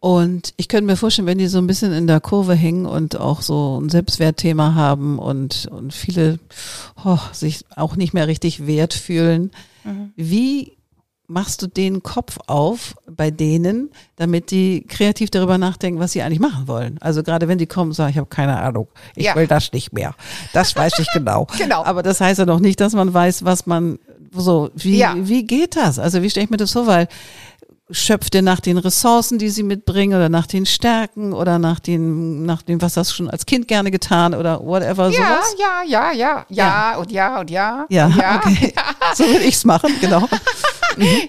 Und 0.00 0.52
ich 0.56 0.68
könnte 0.68 0.84
mir 0.86 0.96
vorstellen, 0.96 1.26
wenn 1.26 1.38
die 1.38 1.46
so 1.48 1.58
ein 1.58 1.66
bisschen 1.66 1.92
in 1.92 2.06
der 2.06 2.20
Kurve 2.20 2.54
hängen 2.54 2.86
und 2.86 3.16
auch 3.18 3.42
so 3.42 3.80
ein 3.80 3.88
Selbstwertthema 3.88 4.74
haben 4.74 5.18
und, 5.18 5.66
und 5.70 5.92
viele 5.94 6.38
oh, 7.04 7.18
sich 7.32 7.64
auch 7.74 7.96
nicht 7.96 8.14
mehr 8.14 8.28
richtig 8.28 8.66
wert 8.66 8.94
fühlen, 8.94 9.50
wie 10.16 10.76
machst 11.28 11.60
du 11.62 11.66
den 11.66 12.04
Kopf 12.04 12.38
auf 12.46 12.94
bei 13.10 13.32
denen, 13.32 13.90
damit 14.14 14.52
die 14.52 14.84
kreativ 14.86 15.28
darüber 15.30 15.58
nachdenken, 15.58 15.98
was 15.98 16.12
sie 16.12 16.22
eigentlich 16.22 16.38
machen 16.38 16.68
wollen? 16.68 16.98
Also 17.00 17.24
gerade 17.24 17.48
wenn 17.48 17.58
die 17.58 17.66
kommen 17.66 17.90
und 17.90 17.94
sagen, 17.94 18.10
ich 18.10 18.16
habe 18.18 18.28
keine 18.28 18.58
Ahnung, 18.60 18.86
ich 19.16 19.24
Ja. 19.24 19.34
will 19.34 19.48
das 19.48 19.72
nicht 19.72 19.92
mehr. 19.92 20.14
Das 20.52 20.76
weiß 20.76 20.92
ich 21.00 21.08
genau. 21.12 21.48
Genau. 21.58 21.82
Aber 21.84 22.04
das 22.04 22.20
heißt 22.20 22.38
ja 22.38 22.46
noch 22.46 22.60
nicht, 22.60 22.80
dass 22.80 22.92
man 22.92 23.12
weiß, 23.12 23.44
was 23.44 23.66
man 23.66 23.98
so, 24.40 24.70
wie, 24.74 24.98
Ja. 24.98 25.14
wie 25.16 25.44
geht 25.44 25.76
das? 25.76 25.98
Also 25.98 26.22
wie 26.22 26.30
stelle 26.30 26.44
ich 26.44 26.50
mir 26.50 26.56
das 26.56 26.72
vor? 26.72 26.86
Weil 26.86 27.08
schöpft 27.88 28.34
ihr 28.34 28.42
nach 28.42 28.58
den 28.58 28.78
Ressourcen, 28.78 29.38
die 29.38 29.48
sie 29.48 29.62
mitbringen 29.62 30.16
oder 30.16 30.28
nach 30.28 30.48
den 30.48 30.66
Stärken 30.66 31.32
oder 31.32 31.60
nach 31.60 31.78
den, 31.78 32.44
nach 32.44 32.62
dem, 32.62 32.82
was 32.82 32.96
hast 32.96 33.12
du 33.12 33.14
schon 33.14 33.30
als 33.30 33.46
Kind 33.46 33.68
gerne 33.68 33.92
getan 33.92 34.34
oder 34.34 34.58
whatever 34.60 35.08
Ja, 35.08 35.12
sowas? 35.12 35.54
ja, 35.56 35.82
ja, 35.86 36.12
ja, 36.12 36.46
ja, 36.48 36.96
und 36.96 37.12
ja 37.12 37.38
und 37.40 37.48
ja. 37.48 37.86
Ja, 37.88 38.06
und 38.06 38.16
ja. 38.16 38.36
okay. 38.44 38.74
So 39.14 39.22
will 39.24 39.40
ich's 39.42 39.64
machen, 39.64 39.92
genau. 40.00 40.28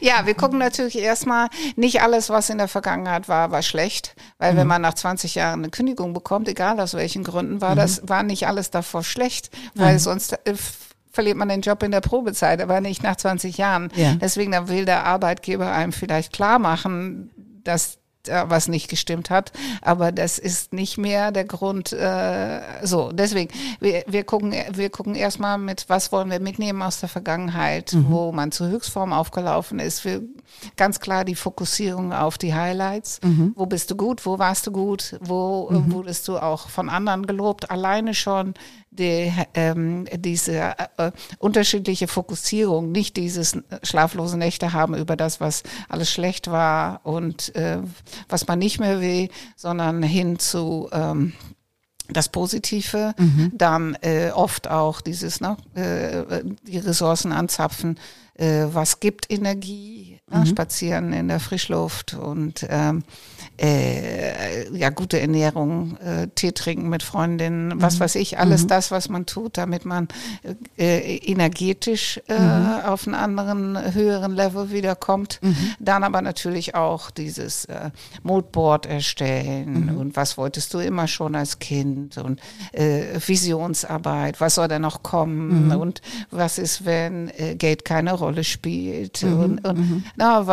Ja, 0.01 0.25
wir 0.25 0.33
gucken 0.33 0.59
natürlich 0.59 0.97
erstmal, 0.97 1.49
nicht 1.75 2.01
alles, 2.01 2.29
was 2.29 2.49
in 2.49 2.57
der 2.57 2.69
Vergangenheit 2.69 3.27
war, 3.27 3.51
war 3.51 3.61
schlecht, 3.61 4.15
weil 4.37 4.53
Mhm. 4.53 4.57
wenn 4.57 4.67
man 4.67 4.81
nach 4.81 4.93
20 4.93 5.35
Jahren 5.35 5.59
eine 5.59 5.69
Kündigung 5.69 6.13
bekommt, 6.13 6.47
egal 6.47 6.79
aus 6.79 6.93
welchen 6.93 7.23
Gründen, 7.25 7.55
Mhm. 7.55 7.61
war 7.61 7.75
das, 7.75 8.01
war 8.07 8.23
nicht 8.23 8.47
alles 8.47 8.71
davor 8.71 9.03
schlecht, 9.03 9.49
weil 9.75 9.99
sonst 9.99 10.33
äh, 10.45 10.53
verliert 11.11 11.37
man 11.37 11.49
den 11.49 11.61
Job 11.61 11.83
in 11.83 11.91
der 11.91 12.01
Probezeit, 12.01 12.61
aber 12.61 12.81
nicht 12.81 13.03
nach 13.03 13.15
20 13.15 13.57
Jahren. 13.57 13.89
Ja. 13.95 14.15
Deswegen 14.15 14.51
da 14.51 14.67
will 14.67 14.85
der 14.85 15.05
Arbeitgeber 15.05 15.71
einem 15.71 15.91
vielleicht 15.91 16.33
klar 16.33 16.59
machen, 16.59 17.31
dass 17.63 17.99
da 18.27 18.49
was 18.49 18.67
nicht 18.67 18.89
gestimmt 18.89 19.29
hat, 19.29 19.51
aber 19.81 20.11
das 20.11 20.37
ist 20.37 20.73
nicht 20.73 20.97
mehr 20.97 21.31
der 21.31 21.45
Grund. 21.45 21.93
Äh, 21.93 22.61
so, 22.83 23.11
deswegen 23.11 23.53
wir, 23.79 24.03
wir 24.07 24.23
gucken, 24.23 24.53
wir 24.73 24.89
gucken 24.89 25.15
erstmal 25.15 25.57
mit, 25.57 25.85
was 25.87 26.11
wollen 26.11 26.29
wir 26.29 26.39
mitnehmen 26.39 26.81
aus 26.81 26.99
der 26.99 27.09
Vergangenheit, 27.09 27.95
wo 28.09 28.31
man 28.31 28.51
zur 28.51 28.67
Höchstform 28.67 29.13
aufgelaufen 29.13 29.79
ist. 29.79 30.05
Wir, 30.05 30.21
ganz 30.75 30.99
klar 30.99 31.25
die 31.25 31.35
Fokussierung 31.35 32.13
auf 32.13 32.37
die 32.37 32.53
Highlights. 32.53 33.19
Wo 33.55 33.65
bist 33.65 33.91
du 33.91 33.95
gut? 33.95 34.25
Wo 34.25 34.39
warst 34.39 34.67
du 34.67 34.71
gut? 34.71 35.17
Wo 35.21 35.69
äh, 35.71 35.91
wurdest 35.91 36.27
du 36.27 36.37
auch 36.37 36.69
von 36.69 36.89
anderen 36.89 37.25
gelobt? 37.25 37.71
Alleine 37.71 38.13
schon 38.13 38.53
die, 38.99 39.33
ähm, 39.53 40.05
diese 40.15 40.73
äh, 40.97 41.11
unterschiedliche 41.39 42.07
Fokussierung, 42.07 42.91
nicht 42.91 43.17
dieses 43.17 43.57
schlaflose 43.83 44.37
Nächte 44.37 44.73
haben 44.73 44.95
über 44.95 45.15
das, 45.15 45.39
was 45.39 45.63
alles 45.89 46.11
schlecht 46.11 46.49
war 46.49 47.01
und 47.03 47.55
äh, 47.55 47.79
was 48.29 48.47
man 48.47 48.59
nicht 48.59 48.79
mehr 48.79 49.01
will, 49.01 49.29
sondern 49.55 50.03
hin 50.03 50.39
zu 50.39 50.89
ähm, 50.91 51.33
das 52.09 52.29
Positive, 52.29 53.13
dann 53.53 53.95
äh, 54.01 54.31
oft 54.31 54.69
auch 54.69 55.01
dieses, 55.01 55.41
ne, 55.41 55.57
äh, 55.75 56.41
die 56.63 56.77
Ressourcen 56.77 57.31
anzapfen, 57.31 57.99
äh, 58.35 58.65
was 58.71 58.99
gibt 58.99 59.29
Energie, 59.29 60.19
ne, 60.31 60.45
spazieren 60.45 61.11
in 61.13 61.27
der 61.27 61.39
Frischluft 61.39 62.13
und 62.13 62.65
ähm, 62.69 63.03
äh, 63.59 64.69
ja 64.75 64.89
gute 64.89 65.19
Ernährung, 65.19 65.97
äh, 65.97 66.27
Tee 66.35 66.51
trinken 66.51 66.89
mit 66.89 67.03
Freundinnen, 67.03 67.81
was 67.81 67.99
weiß 67.99 68.15
ich, 68.15 68.37
alles 68.37 68.67
das, 68.67 68.91
was 68.91 69.09
man 69.09 69.25
tut, 69.25 69.57
damit 69.57 69.85
man 69.85 70.07
äh, 70.77 71.17
energetisch 71.17 72.21
äh, 72.27 72.35
auf 72.85 73.07
einen 73.07 73.15
anderen 73.15 73.93
höheren 73.93 74.33
Level 74.33 74.71
wiederkommt. 74.71 75.39
Dann 75.79 76.03
aber 76.03 76.21
natürlich 76.21 76.75
auch 76.75 77.11
dieses 77.11 77.65
äh, 77.65 77.89
Moodboard 78.23 78.85
erstellen 78.85 79.95
und 79.97 80.15
was 80.15 80.37
wolltest 80.37 80.73
du 80.73 80.79
immer 80.79 81.07
schon 81.07 81.35
als 81.35 81.59
Kind 81.59 82.17
und 82.17 82.39
äh, 82.73 83.19
Visionsarbeit, 83.25 84.39
was 84.39 84.55
soll 84.55 84.67
da 84.67 84.79
noch 84.79 85.03
kommen 85.03 85.71
und 85.71 86.01
was 86.29 86.57
ist, 86.57 86.85
wenn 86.85 87.29
äh, 87.37 87.55
Geld 87.55 87.85
keine 87.85 88.13
Rolle 88.13 88.43
spielt 88.43 89.23
und, 89.23 89.65
und 89.65 90.03
na, 90.15 90.47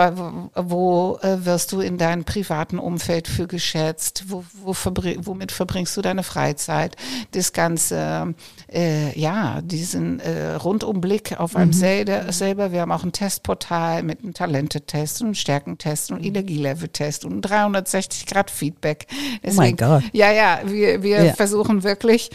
wo, 0.54 1.18
äh, 1.22 1.44
wirst 1.44 1.72
du 1.72 1.80
in 1.80 1.98
deinem 1.98 2.24
privaten 2.24 2.78
Umfeld 2.78 2.93
für 3.28 3.46
geschätzt, 3.46 4.24
wo, 4.28 4.44
wo 4.62 4.72
verbring, 4.72 5.20
womit 5.26 5.52
verbringst 5.52 5.96
du 5.96 6.02
deine 6.02 6.22
Freizeit, 6.22 6.96
das 7.32 7.52
ganze, 7.52 8.34
äh, 8.72 9.18
ja, 9.18 9.60
diesen 9.62 10.20
äh, 10.20 10.54
Rundumblick 10.54 11.38
auf 11.38 11.56
einem 11.56 11.72
selber, 11.72 12.32
selber, 12.32 12.72
wir 12.72 12.80
haben 12.80 12.92
auch 12.92 13.04
ein 13.04 13.12
Testportal 13.12 14.02
mit 14.02 14.22
einem 14.22 14.34
Talentetest 14.34 15.20
und 15.20 15.28
einem 15.28 15.34
Stärkentest 15.34 16.10
und 16.10 16.24
Energielevel-Test 16.24 17.24
und 17.24 17.42
360 17.42 18.26
Grad 18.26 18.50
Feedback. 18.50 19.06
Oh 19.46 19.52
mein 19.54 19.76
Gott. 19.76 20.02
Ja, 20.12 20.30
ja, 20.32 20.60
wir, 20.64 21.02
wir 21.02 21.24
Ja. 21.24 21.34
versuchen 21.34 21.82
wirklich, 21.82 22.30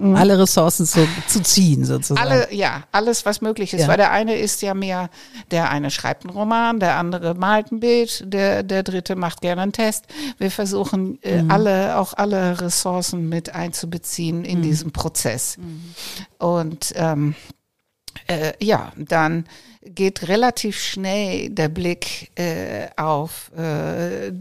Alle 0.00 0.38
Ressourcen 0.38 0.86
zu, 0.86 1.06
zu 1.28 1.42
ziehen, 1.42 1.84
sozusagen. 1.84 2.18
alle, 2.26 2.52
ja, 2.54 2.84
alles, 2.92 3.24
was 3.26 3.40
möglich 3.40 3.72
ist. 3.74 3.82
Ja. 3.82 3.88
Weil 3.88 3.96
der 3.96 4.10
eine 4.10 4.36
ist 4.36 4.62
ja 4.62 4.74
mehr, 4.74 5.10
der 5.50 5.70
eine 5.70 5.90
schreibt 5.90 6.24
einen 6.24 6.36
Roman, 6.36 6.80
der 6.80 6.96
andere 6.96 7.34
malt 7.34 7.72
ein 7.72 7.80
Bild, 7.80 8.24
der, 8.26 8.62
der 8.62 8.82
dritte 8.82 9.16
macht 9.16 9.40
gerne 9.40 9.62
einen 9.62 9.72
Test. 9.72 10.03
Wir 10.38 10.50
versuchen 10.50 11.18
äh, 11.22 11.42
Mhm. 11.42 11.50
alle, 11.50 11.96
auch 11.98 12.14
alle 12.14 12.60
Ressourcen 12.60 13.28
mit 13.28 13.54
einzubeziehen 13.54 14.38
Mhm. 14.40 14.44
in 14.44 14.62
diesem 14.62 14.92
Prozess. 14.92 15.56
Und 16.38 16.92
ähm, 16.96 17.34
äh, 18.26 18.52
ja, 18.62 18.92
dann 18.96 19.46
geht 19.82 20.28
relativ 20.28 20.78
schnell 20.80 21.50
der 21.50 21.68
Blick 21.68 22.30
äh, 22.38 22.88
auf 22.96 23.50
äh, 23.56 24.32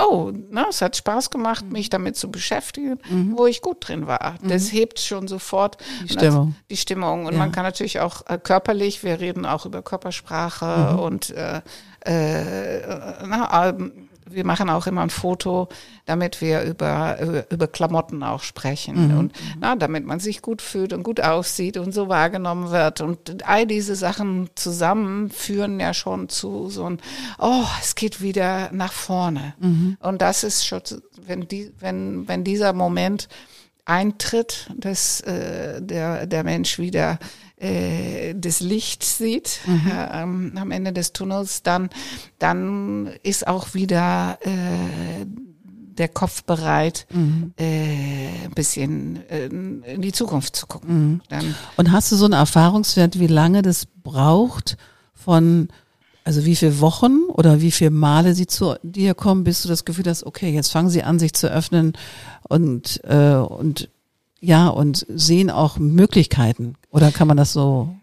oh, 0.00 0.30
ne, 0.30 0.64
es 0.70 0.80
hat 0.80 0.96
Spaß 0.96 1.30
gemacht, 1.30 1.64
Mhm. 1.64 1.72
mich 1.72 1.90
damit 1.90 2.14
zu 2.16 2.30
beschäftigen, 2.30 3.00
wo 3.36 3.46
ich 3.46 3.60
gut 3.62 3.88
drin 3.88 4.06
war. 4.06 4.36
Das 4.44 4.72
hebt 4.72 5.00
schon 5.00 5.26
sofort 5.26 5.78
Die 6.04 6.12
Stimmung. 6.12 6.54
die 6.70 6.76
Stimmung. 6.76 7.26
Und 7.26 7.32
Ja. 7.32 7.38
man 7.40 7.50
kann 7.50 7.64
natürlich 7.64 7.98
auch 7.98 8.24
äh, 8.28 8.38
körperlich, 8.38 9.02
wir 9.02 9.18
reden 9.18 9.44
auch 9.44 9.66
über 9.66 9.82
Körpersprache 9.82 10.92
Mhm. 10.92 10.98
und 11.00 11.30
äh, 11.30 11.62
äh, 12.02 12.80
na, 13.26 13.70
ähm, 13.70 14.07
wir 14.30 14.44
machen 14.44 14.70
auch 14.70 14.86
immer 14.86 15.02
ein 15.02 15.10
Foto, 15.10 15.68
damit 16.06 16.40
wir 16.40 16.62
über, 16.62 17.18
über, 17.20 17.50
über 17.50 17.66
Klamotten 17.66 18.22
auch 18.22 18.42
sprechen 18.42 19.08
Mhm. 19.08 19.18
und 19.18 19.32
na, 19.60 19.76
damit 19.76 20.04
man 20.04 20.20
sich 20.20 20.42
gut 20.42 20.62
fühlt 20.62 20.92
und 20.92 21.02
gut 21.02 21.20
aussieht 21.20 21.76
und 21.76 21.92
so 21.92 22.08
wahrgenommen 22.08 22.70
wird. 22.70 23.00
Und 23.00 23.46
all 23.46 23.66
diese 23.66 23.94
Sachen 23.96 24.50
zusammen 24.54 25.30
führen 25.30 25.80
ja 25.80 25.94
schon 25.94 26.28
zu 26.28 26.68
so 26.68 26.84
ein, 26.84 26.98
oh, 27.38 27.64
es 27.80 27.94
geht 27.94 28.20
wieder 28.20 28.70
nach 28.72 28.92
vorne. 28.92 29.54
Mhm. 29.58 29.96
Und 30.00 30.22
das 30.22 30.44
ist 30.44 30.66
schon, 30.66 30.80
wenn, 31.26 31.48
die, 31.48 31.72
wenn, 31.78 32.26
wenn 32.28 32.44
dieser 32.44 32.72
Moment 32.72 33.28
eintritt, 33.84 34.70
dass 34.76 35.20
äh, 35.22 35.80
der, 35.80 36.26
der 36.26 36.44
Mensch 36.44 36.78
wieder 36.78 37.18
äh, 37.60 38.34
das 38.34 38.60
Licht 38.60 39.04
sieht 39.04 39.60
äh, 39.66 40.22
ähm, 40.22 40.52
am 40.56 40.70
Ende 40.70 40.92
des 40.92 41.12
Tunnels, 41.12 41.62
dann, 41.62 41.90
dann 42.38 43.10
ist 43.22 43.46
auch 43.46 43.74
wieder 43.74 44.38
äh, 44.42 45.26
der 45.98 46.08
Kopf 46.08 46.44
bereit, 46.44 47.06
äh, 47.56 48.44
ein 48.44 48.52
bisschen 48.54 49.28
äh, 49.28 49.46
in 49.46 50.00
die 50.00 50.12
Zukunft 50.12 50.54
zu 50.56 50.66
gucken. 50.66 51.22
Dann, 51.28 51.54
Und 51.76 51.92
hast 51.92 52.12
du 52.12 52.16
so 52.16 52.24
einen 52.24 52.34
Erfahrungswert, 52.34 53.18
wie 53.18 53.26
lange 53.26 53.62
das 53.62 53.86
braucht 54.04 54.76
von, 55.12 55.68
also 56.24 56.44
wie 56.44 56.54
viele 56.54 56.80
Wochen 56.80 57.24
oder 57.28 57.60
wie 57.60 57.72
viele 57.72 57.90
Male 57.90 58.34
sie 58.34 58.46
zu 58.46 58.76
dir 58.82 59.14
kommen, 59.14 59.42
bis 59.42 59.62
du 59.62 59.68
das 59.68 59.84
Gefühl 59.84 60.04
hast, 60.06 60.24
okay, 60.24 60.50
jetzt 60.50 60.70
fangen 60.70 60.90
sie 60.90 61.02
an, 61.02 61.18
sich 61.18 61.32
zu 61.32 61.50
öffnen 61.50 61.94
und, 62.48 63.00
äh, 63.04 63.34
und 63.34 63.90
Ja, 64.40 64.68
und 64.68 65.04
sehen 65.08 65.50
auch 65.50 65.78
Möglichkeiten. 65.78 66.76
Oder 66.90 67.10
kann 67.10 67.28
man 67.28 67.36
das 67.36 67.52
so 67.52 67.94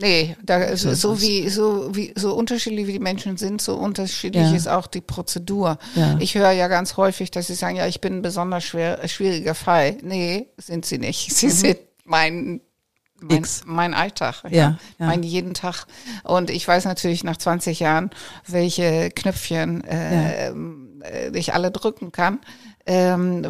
Nee, 0.00 0.36
da, 0.42 0.76
so, 0.76 0.94
so 0.94 1.20
wie 1.20 1.48
so 1.48 1.94
wie 1.94 2.12
so 2.16 2.34
unterschiedlich 2.34 2.86
wie 2.86 2.92
die 2.92 2.98
Menschen 2.98 3.36
sind, 3.36 3.62
so 3.62 3.76
unterschiedlich 3.76 4.42
ja. 4.42 4.54
ist 4.54 4.68
auch 4.68 4.86
die 4.86 5.00
Prozedur. 5.00 5.78
Ja. 5.94 6.16
Ich 6.20 6.34
höre 6.34 6.50
ja 6.50 6.68
ganz 6.68 6.96
häufig, 6.96 7.30
dass 7.30 7.46
sie 7.46 7.54
sagen, 7.54 7.76
ja, 7.76 7.86
ich 7.86 8.00
bin 8.00 8.18
ein 8.18 8.22
besonders 8.22 8.64
schwer, 8.64 9.06
schwieriger 9.08 9.54
Fall. 9.54 9.96
Nee, 10.02 10.48
sind 10.58 10.84
sie 10.84 10.98
nicht. 10.98 11.32
Sie 11.36 11.46
mhm. 11.46 11.50
sind 11.50 11.78
mein 12.04 12.60
mein, 13.20 13.46
mein 13.64 13.94
Alltag, 13.94 14.42
ja, 14.44 14.50
ja, 14.50 14.78
ja, 14.98 15.06
mein 15.06 15.22
jeden 15.22 15.54
Tag. 15.54 15.86
Und 16.24 16.50
ich 16.50 16.66
weiß 16.66 16.84
natürlich 16.84 17.24
nach 17.24 17.36
20 17.36 17.80
Jahren, 17.80 18.10
welche 18.46 19.10
Knöpfchen 19.10 19.84
äh, 19.84 20.48
ja. 20.48 20.54
äh, 21.02 21.30
ich 21.38 21.54
alle 21.54 21.70
drücken 21.70 22.12
kann. 22.12 22.40
Ähm, 22.88 23.44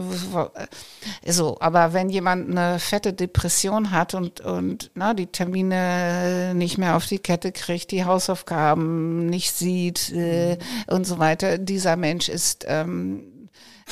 so, 1.27 1.61
aber 1.61 1.93
wenn 1.93 2.09
jemand 2.09 2.51
eine 2.51 2.79
fette 2.79 3.13
Depression 3.13 3.91
hat 3.91 4.15
und, 4.15 4.41
und 4.41 4.91
na, 4.95 5.13
die 5.13 5.27
Termine 5.27 6.55
nicht 6.55 6.79
mehr 6.79 6.97
auf 6.97 7.07
die 7.07 7.19
Kette 7.19 7.53
kriegt, 7.53 7.91
die 7.91 8.07
Hausaufgaben 8.07 9.27
nicht 9.27 9.53
sieht 9.53 10.11
äh, 10.15 10.57
mhm. 10.57 10.95
und 10.95 11.07
so 11.07 11.19
weiter, 11.19 11.59
dieser 11.59 11.97
Mensch 11.97 12.31
ist 12.31 12.65
ähm, 12.67 13.25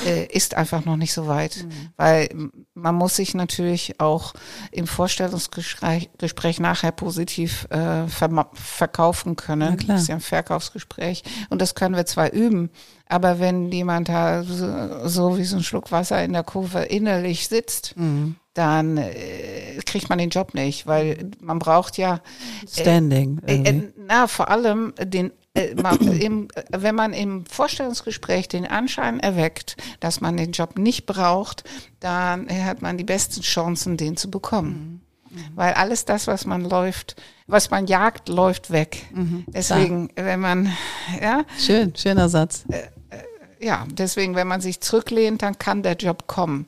äh, 0.03 0.25
ist 0.25 0.55
einfach 0.55 0.83
noch 0.85 0.97
nicht 0.97 1.13
so 1.13 1.27
weit, 1.27 1.63
mhm. 1.63 1.89
weil 1.95 2.29
man 2.73 2.95
muss 2.95 3.15
sich 3.15 3.33
natürlich 3.33 3.99
auch 3.99 4.33
im 4.71 4.87
Vorstellungsgespräch 4.87 6.09
Gespräch 6.17 6.59
nachher 6.59 6.91
positiv 6.91 7.67
äh, 7.69 8.07
ver 8.07 8.49
verkaufen 8.53 9.35
können. 9.35 9.77
Das 9.87 10.01
ist 10.01 10.07
ja 10.07 10.15
ein 10.15 10.21
Verkaufsgespräch 10.21 11.23
und 11.49 11.61
das 11.61 11.75
können 11.75 11.95
wir 11.95 12.05
zwar 12.05 12.31
üben, 12.33 12.69
aber 13.07 13.39
wenn 13.39 13.71
jemand 13.71 14.09
da 14.09 14.43
so, 14.43 15.07
so 15.07 15.37
wie 15.37 15.45
so 15.45 15.57
ein 15.57 15.63
Schluck 15.63 15.91
Wasser 15.91 16.23
in 16.23 16.33
der 16.33 16.43
Kurve 16.43 16.83
innerlich 16.83 17.47
sitzt, 17.47 17.95
mhm 17.95 18.35
dann 18.55 18.97
äh, 18.97 19.81
kriegt 19.85 20.09
man 20.09 20.17
den 20.17 20.29
Job 20.29 20.53
nicht, 20.53 20.87
weil 20.87 21.29
man 21.41 21.59
braucht 21.59 21.97
ja 21.97 22.21
äh, 22.63 22.81
Standing. 22.81 23.41
Äh, 23.45 23.63
äh, 23.63 23.91
na, 23.97 24.27
vor 24.27 24.49
allem 24.49 24.93
den 24.97 25.31
wenn 25.55 26.95
man 26.95 27.13
im 27.13 27.45
Vorstellungsgespräch 27.45 28.47
den 28.47 28.67
Anschein 28.67 29.19
erweckt, 29.19 29.77
dass 29.99 30.21
man 30.21 30.37
den 30.37 30.51
Job 30.51 30.77
nicht 30.77 31.05
braucht, 31.05 31.63
dann 31.99 32.49
hat 32.49 32.81
man 32.81 32.97
die 32.97 33.03
besten 33.03 33.41
Chancen, 33.41 33.97
den 33.97 34.17
zu 34.17 34.29
bekommen. 34.29 35.01
Mhm. 35.29 35.39
Weil 35.55 35.73
alles 35.73 36.05
das, 36.05 36.27
was 36.27 36.45
man 36.45 36.63
läuft, 36.63 37.15
was 37.47 37.69
man 37.69 37.87
jagt, 37.87 38.29
läuft 38.29 38.71
weg. 38.71 39.05
Mhm. 39.13 39.45
Deswegen, 39.47 40.09
ja. 40.17 40.25
wenn 40.25 40.39
man, 40.39 40.71
ja. 41.21 41.45
Schön, 41.57 41.95
schöner 41.95 42.29
Satz. 42.29 42.65
Äh, 42.69 42.79
äh, 42.79 43.65
ja, 43.65 43.85
deswegen, 43.91 44.35
wenn 44.35 44.47
man 44.47 44.61
sich 44.61 44.81
zurücklehnt, 44.81 45.41
dann 45.41 45.57
kann 45.57 45.83
der 45.83 45.95
Job 45.95 46.27
kommen. 46.27 46.67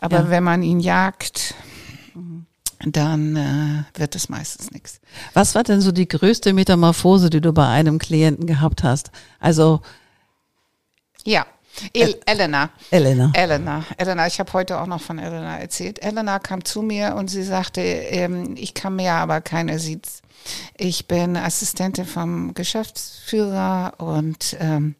Aber 0.00 0.20
ja. 0.20 0.30
wenn 0.30 0.44
man 0.44 0.62
ihn 0.62 0.80
jagt, 0.80 1.54
dann 2.86 3.36
äh, 3.36 3.98
wird 3.98 4.14
es 4.14 4.28
meistens 4.28 4.70
nichts. 4.70 5.00
Was 5.32 5.54
war 5.54 5.62
denn 5.62 5.80
so 5.80 5.92
die 5.92 6.08
größte 6.08 6.52
Metamorphose, 6.52 7.30
die 7.30 7.40
du 7.40 7.52
bei 7.52 7.66
einem 7.66 7.98
Klienten 7.98 8.46
gehabt 8.46 8.82
hast? 8.82 9.10
Also 9.40 9.80
ja, 11.24 11.46
El 11.92 12.20
Elena. 12.26 12.70
Elena. 12.90 13.32
Elena. 13.34 13.84
Elena. 13.96 14.26
Ich 14.26 14.38
habe 14.38 14.52
heute 14.52 14.80
auch 14.80 14.86
noch 14.86 15.00
von 15.00 15.18
Elena 15.18 15.58
erzählt. 15.58 16.02
Elena 16.02 16.38
kam 16.38 16.64
zu 16.64 16.82
mir 16.82 17.14
und 17.16 17.28
sie 17.28 17.42
sagte, 17.42 17.80
ähm, 17.80 18.54
ich 18.56 18.74
kann 18.74 18.96
mir 18.96 19.14
aber 19.14 19.40
keine 19.40 19.78
Sitz. 19.78 20.22
Ich 20.76 21.08
bin 21.08 21.36
Assistentin 21.36 22.04
vom 22.04 22.54
Geschäftsführer 22.54 23.94
und 23.98 24.56
ähm, 24.60 24.94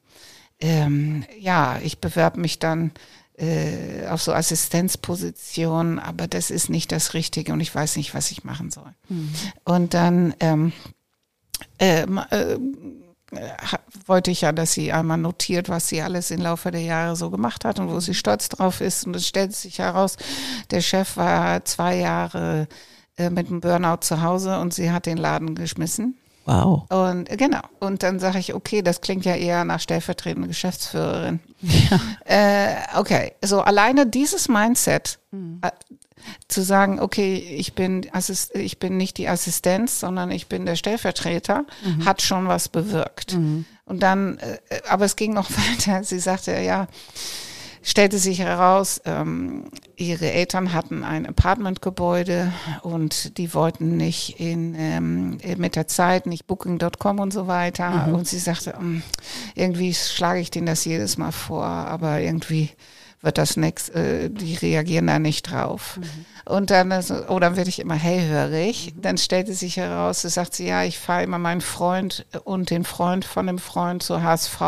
ähm, 0.60 1.24
ja, 1.38 1.78
ich 1.82 2.00
bewerbe 2.00 2.40
mich 2.40 2.58
dann 2.58 2.92
äh, 3.36 4.06
auf 4.08 4.22
so 4.22 4.32
Assistenzpositionen, 4.32 5.98
aber 5.98 6.26
das 6.26 6.50
ist 6.50 6.70
nicht 6.70 6.92
das 6.92 7.14
Richtige 7.14 7.52
und 7.52 7.60
ich 7.60 7.74
weiß 7.74 7.96
nicht, 7.96 8.14
was 8.14 8.30
ich 8.30 8.44
machen 8.44 8.70
soll. 8.70 8.92
Mhm. 9.08 9.32
Und 9.64 9.94
dann 9.94 10.34
ähm, 10.40 10.72
äh, 11.78 12.02
äh, 12.02 12.58
wollte 14.06 14.30
ich 14.30 14.42
ja, 14.42 14.52
dass 14.52 14.72
sie 14.72 14.92
einmal 14.92 15.18
notiert, 15.18 15.68
was 15.68 15.88
sie 15.88 16.02
alles 16.02 16.30
im 16.30 16.40
Laufe 16.40 16.70
der 16.70 16.82
Jahre 16.82 17.16
so 17.16 17.30
gemacht 17.30 17.64
hat 17.64 17.78
und 17.80 17.88
wo 17.88 17.98
sie 18.00 18.14
stolz 18.14 18.48
drauf 18.48 18.80
ist. 18.80 19.06
Und 19.06 19.16
es 19.16 19.26
stellt 19.26 19.54
sich 19.54 19.78
heraus, 19.78 20.16
der 20.70 20.80
Chef 20.80 21.16
war 21.16 21.64
zwei 21.64 21.96
Jahre 21.96 22.68
äh, 23.16 23.30
mit 23.30 23.48
einem 23.48 23.60
Burnout 23.60 24.02
zu 24.02 24.22
Hause 24.22 24.58
und 24.60 24.74
sie 24.74 24.90
hat 24.90 25.06
den 25.06 25.18
Laden 25.18 25.54
geschmissen. 25.54 26.16
Wow. 26.46 26.90
Und 26.90 27.30
äh, 27.30 27.36
genau. 27.36 27.62
Und 27.80 28.02
dann 28.02 28.18
sage 28.20 28.38
ich, 28.38 28.54
okay, 28.54 28.82
das 28.82 29.00
klingt 29.00 29.24
ja 29.24 29.34
eher 29.34 29.64
nach 29.64 29.80
stellvertretende 29.80 30.48
Geschäftsführerin. 30.48 31.40
Ja. 31.62 32.00
Äh, 32.26 32.76
okay, 32.96 33.32
so 33.42 33.60
alleine 33.60 34.06
dieses 34.06 34.48
Mindset, 34.48 35.18
mhm. 35.30 35.60
äh, 35.62 35.70
zu 36.48 36.62
sagen, 36.62 37.00
okay, 37.00 37.36
ich 37.36 37.74
bin 37.74 38.06
Assist 38.12 38.54
ich 38.54 38.78
bin 38.78 38.96
nicht 38.96 39.18
die 39.18 39.28
Assistenz, 39.28 40.00
sondern 40.00 40.30
ich 40.30 40.46
bin 40.46 40.66
der 40.66 40.76
Stellvertreter, 40.76 41.64
mhm. 41.84 42.04
hat 42.04 42.22
schon 42.22 42.48
was 42.48 42.68
bewirkt. 42.68 43.34
Mhm. 43.34 43.64
Und 43.84 44.02
dann, 44.02 44.38
äh, 44.38 44.58
aber 44.88 45.04
es 45.04 45.16
ging 45.16 45.32
noch 45.32 45.50
weiter. 45.78 46.04
Sie 46.04 46.18
sagte, 46.18 46.58
ja, 46.60 46.88
stellte 47.84 48.18
sich 48.18 48.40
heraus, 48.40 49.00
ähm, 49.04 49.66
ihre 49.96 50.32
Eltern 50.32 50.72
hatten 50.72 51.04
ein 51.04 51.26
Apartmentgebäude 51.26 52.52
und 52.82 53.36
die 53.38 53.52
wollten 53.54 53.96
nicht 53.96 54.40
in 54.40 54.74
ähm, 54.76 55.38
mit 55.58 55.76
der 55.76 55.86
Zeit 55.86 56.26
nicht 56.26 56.46
Booking.com 56.46 57.20
und 57.20 57.32
so 57.32 57.46
weiter. 57.46 58.08
Mhm. 58.08 58.14
Und 58.14 58.26
sie 58.26 58.38
sagte, 58.38 58.74
ähm, 58.80 59.02
irgendwie 59.54 59.92
schlage 59.92 60.40
ich 60.40 60.50
denen 60.50 60.66
das 60.66 60.84
jedes 60.86 61.18
Mal 61.18 61.30
vor, 61.30 61.64
aber 61.64 62.20
irgendwie 62.20 62.70
wird 63.24 63.38
das 63.38 63.56
nichts, 63.56 63.88
äh, 63.88 64.30
die 64.30 64.54
reagieren 64.54 65.06
da 65.06 65.18
nicht 65.18 65.50
drauf. 65.50 65.98
Mhm. 65.98 66.52
Und 66.52 66.70
dann, 66.70 66.92
also, 66.92 67.26
oh, 67.28 67.38
dann 67.38 67.56
werde 67.56 67.70
ich 67.70 67.78
immer 67.78 67.94
hellhörig. 67.94 68.94
Mhm. 68.94 69.02
Dann 69.02 69.18
stellte 69.18 69.54
sich 69.54 69.78
heraus, 69.78 70.22
sie 70.22 70.28
sagt 70.28 70.54
sie, 70.54 70.66
ja, 70.66 70.84
ich 70.84 70.98
fahre 70.98 71.22
immer 71.22 71.38
meinen 71.38 71.62
Freund 71.62 72.26
und 72.44 72.70
den 72.70 72.84
Freund 72.84 73.24
von 73.24 73.46
dem 73.46 73.58
Freund 73.58 74.02
zur 74.02 74.22
HSV, 74.22 74.60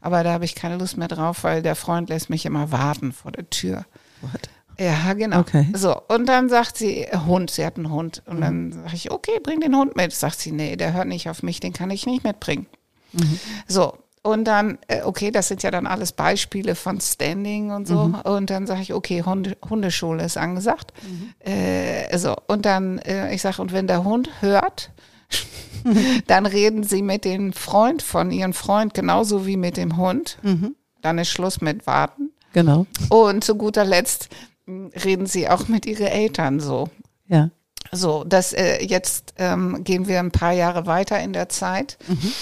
aber 0.00 0.22
da 0.22 0.32
habe 0.32 0.44
ich 0.44 0.54
keine 0.54 0.76
Lust 0.76 0.96
mehr 0.96 1.08
drauf, 1.08 1.42
weil 1.44 1.62
der 1.62 1.74
Freund 1.74 2.08
lässt 2.08 2.30
mich 2.30 2.46
immer 2.46 2.70
warten 2.70 3.12
vor 3.12 3.32
der 3.32 3.50
Tür. 3.50 3.84
What? 4.20 4.48
Ja, 4.78 5.12
genau. 5.14 5.40
Okay. 5.40 5.66
So, 5.74 6.00
und 6.06 6.26
dann 6.26 6.48
sagt 6.48 6.76
sie, 6.76 7.06
Hund, 7.26 7.50
sie 7.50 7.66
hat 7.66 7.76
einen 7.76 7.90
Hund. 7.90 8.22
Und 8.26 8.36
mhm. 8.36 8.40
dann 8.40 8.72
sage 8.72 8.94
ich, 8.94 9.10
okay, 9.10 9.40
bring 9.42 9.60
den 9.60 9.74
Hund 9.74 9.96
mit. 9.96 10.12
Sagt 10.12 10.38
sie, 10.38 10.52
nee, 10.52 10.76
der 10.76 10.92
hört 10.92 11.08
nicht 11.08 11.28
auf 11.28 11.42
mich, 11.42 11.58
den 11.58 11.72
kann 11.72 11.90
ich 11.90 12.06
nicht 12.06 12.22
mitbringen. 12.22 12.66
Mhm. 13.12 13.40
So, 13.66 13.98
und 14.28 14.44
dann, 14.44 14.76
äh, 14.88 15.02
okay, 15.04 15.30
das 15.30 15.48
sind 15.48 15.62
ja 15.62 15.70
dann 15.70 15.86
alles 15.86 16.12
Beispiele 16.12 16.74
von 16.74 17.00
Standing 17.00 17.70
und 17.70 17.88
so. 17.88 18.08
Mhm. 18.08 18.14
Und 18.16 18.50
dann 18.50 18.66
sage 18.66 18.82
ich, 18.82 18.92
okay, 18.92 19.22
Hunde, 19.22 19.56
Hundeschule 19.70 20.22
ist 20.22 20.36
angesagt. 20.36 20.92
Mhm. 21.02 21.50
Äh, 21.50 22.18
so, 22.18 22.36
und 22.46 22.66
dann, 22.66 22.98
äh, 22.98 23.34
ich 23.34 23.40
sage, 23.40 23.62
und 23.62 23.72
wenn 23.72 23.86
der 23.86 24.04
Hund 24.04 24.28
hört, 24.40 24.90
dann 26.26 26.44
reden 26.44 26.82
sie 26.82 27.00
mit 27.00 27.24
dem 27.24 27.54
Freund 27.54 28.02
von 28.02 28.30
ihrem 28.30 28.52
Freund 28.52 28.92
genauso 28.92 29.46
wie 29.46 29.56
mit 29.56 29.78
dem 29.78 29.96
Hund. 29.96 30.36
Mhm. 30.42 30.76
Dann 31.00 31.16
ist 31.16 31.28
Schluss 31.30 31.62
mit 31.62 31.86
Warten. 31.86 32.30
Genau. 32.52 32.84
Und 33.08 33.44
zu 33.44 33.54
guter 33.54 33.86
Letzt 33.86 34.28
hm, 34.66 34.90
reden 35.04 35.24
sie 35.24 35.48
auch 35.48 35.68
mit 35.68 35.86
ihren 35.86 36.06
Eltern 36.06 36.60
so. 36.60 36.90
Ja. 37.28 37.48
So, 37.92 38.24
das 38.24 38.52
äh, 38.52 38.84
jetzt 38.84 39.32
ähm, 39.38 39.84
gehen 39.84 40.06
wir 40.06 40.18
ein 40.18 40.32
paar 40.32 40.52
Jahre 40.52 40.84
weiter 40.84 41.18
in 41.18 41.32
der 41.32 41.48
Zeit. 41.48 41.96
Mhm. 42.06 42.32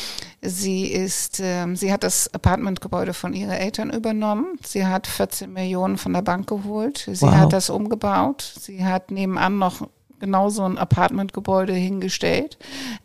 Sie 0.48 0.86
ist, 0.86 1.40
ähm, 1.42 1.76
sie 1.76 1.92
hat 1.92 2.04
das 2.04 2.32
Apartmentgebäude 2.32 3.14
von 3.14 3.32
ihren 3.32 3.50
Eltern 3.50 3.90
übernommen. 3.90 4.58
Sie 4.64 4.86
hat 4.86 5.06
14 5.06 5.52
Millionen 5.52 5.98
von 5.98 6.12
der 6.12 6.22
Bank 6.22 6.48
geholt. 6.48 7.08
Sie 7.12 7.22
wow. 7.22 7.32
hat 7.32 7.52
das 7.52 7.70
umgebaut. 7.70 8.54
Sie 8.60 8.84
hat 8.84 9.10
nebenan 9.10 9.58
noch 9.58 9.88
genau 10.20 10.48
so 10.48 10.62
ein 10.64 10.78
Apartmentgebäude 10.78 11.72
hingestellt. 11.72 12.58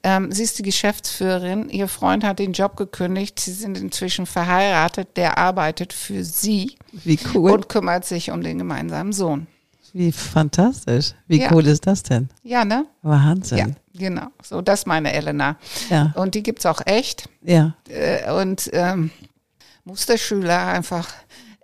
Ähm, 0.03 0.31
sie 0.31 0.43
ist 0.43 0.59
die 0.59 0.63
Geschäftsführerin. 0.63 1.69
Ihr 1.69 1.87
Freund 1.87 2.23
hat 2.23 2.39
den 2.39 2.53
Job 2.53 2.75
gekündigt. 2.77 3.39
Sie 3.39 3.53
sind 3.53 3.77
inzwischen 3.77 4.25
verheiratet. 4.25 5.17
Der 5.17 5.37
arbeitet 5.37 5.93
für 5.93 6.23
sie. 6.23 6.77
Wie 6.91 7.19
cool. 7.33 7.51
Und 7.51 7.69
kümmert 7.69 8.05
sich 8.05 8.31
um 8.31 8.41
den 8.41 8.57
gemeinsamen 8.57 9.13
Sohn. 9.13 9.47
Wie 9.93 10.11
fantastisch. 10.11 11.13
Wie 11.27 11.41
ja. 11.41 11.49
cool 11.51 11.67
ist 11.67 11.85
das 11.85 12.03
denn? 12.03 12.29
Ja, 12.43 12.63
ne? 12.63 12.85
Wahnsinn. 13.01 13.57
Ja, 13.57 13.65
genau. 14.01 14.27
So, 14.43 14.61
das 14.61 14.85
meine 14.85 15.13
Elena. 15.13 15.57
Ja. 15.89 16.11
Und 16.15 16.35
die 16.35 16.43
gibt's 16.43 16.65
auch 16.65 16.81
echt. 16.85 17.29
Ja. 17.43 17.75
Äh, 17.87 18.29
und 18.31 18.69
ähm, 18.73 19.11
Musterschüler 19.85 20.67
einfach 20.67 21.07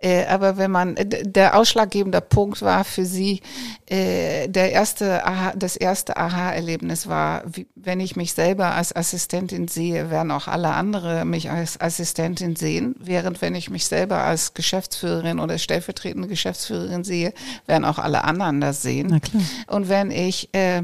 äh, 0.00 0.26
aber 0.26 0.56
wenn 0.56 0.70
man, 0.70 0.94
der 0.96 1.56
ausschlaggebende 1.56 2.20
Punkt 2.20 2.62
war 2.62 2.84
für 2.84 3.04
sie, 3.04 3.40
äh, 3.86 4.46
der 4.48 4.70
erste 4.70 5.26
Aha, 5.26 5.52
das 5.56 5.74
erste 5.74 6.16
Aha-Erlebnis 6.16 7.08
war, 7.08 7.42
wie, 7.46 7.66
wenn 7.74 7.98
ich 7.98 8.14
mich 8.14 8.32
selber 8.32 8.74
als 8.74 8.94
Assistentin 8.94 9.66
sehe, 9.66 10.10
werden 10.10 10.30
auch 10.30 10.46
alle 10.46 10.70
andere 10.70 11.24
mich 11.24 11.50
als 11.50 11.80
Assistentin 11.80 12.54
sehen, 12.54 12.94
während 13.00 13.42
wenn 13.42 13.56
ich 13.56 13.70
mich 13.70 13.86
selber 13.86 14.18
als 14.18 14.54
Geschäftsführerin 14.54 15.40
oder 15.40 15.58
stellvertretende 15.58 16.28
Geschäftsführerin 16.28 17.02
sehe, 17.02 17.32
werden 17.66 17.84
auch 17.84 17.98
alle 17.98 18.22
anderen 18.22 18.60
das 18.60 18.82
sehen. 18.82 19.20
Und 19.66 19.88
wenn 19.88 20.12
ich 20.12 20.50
äh, 20.54 20.82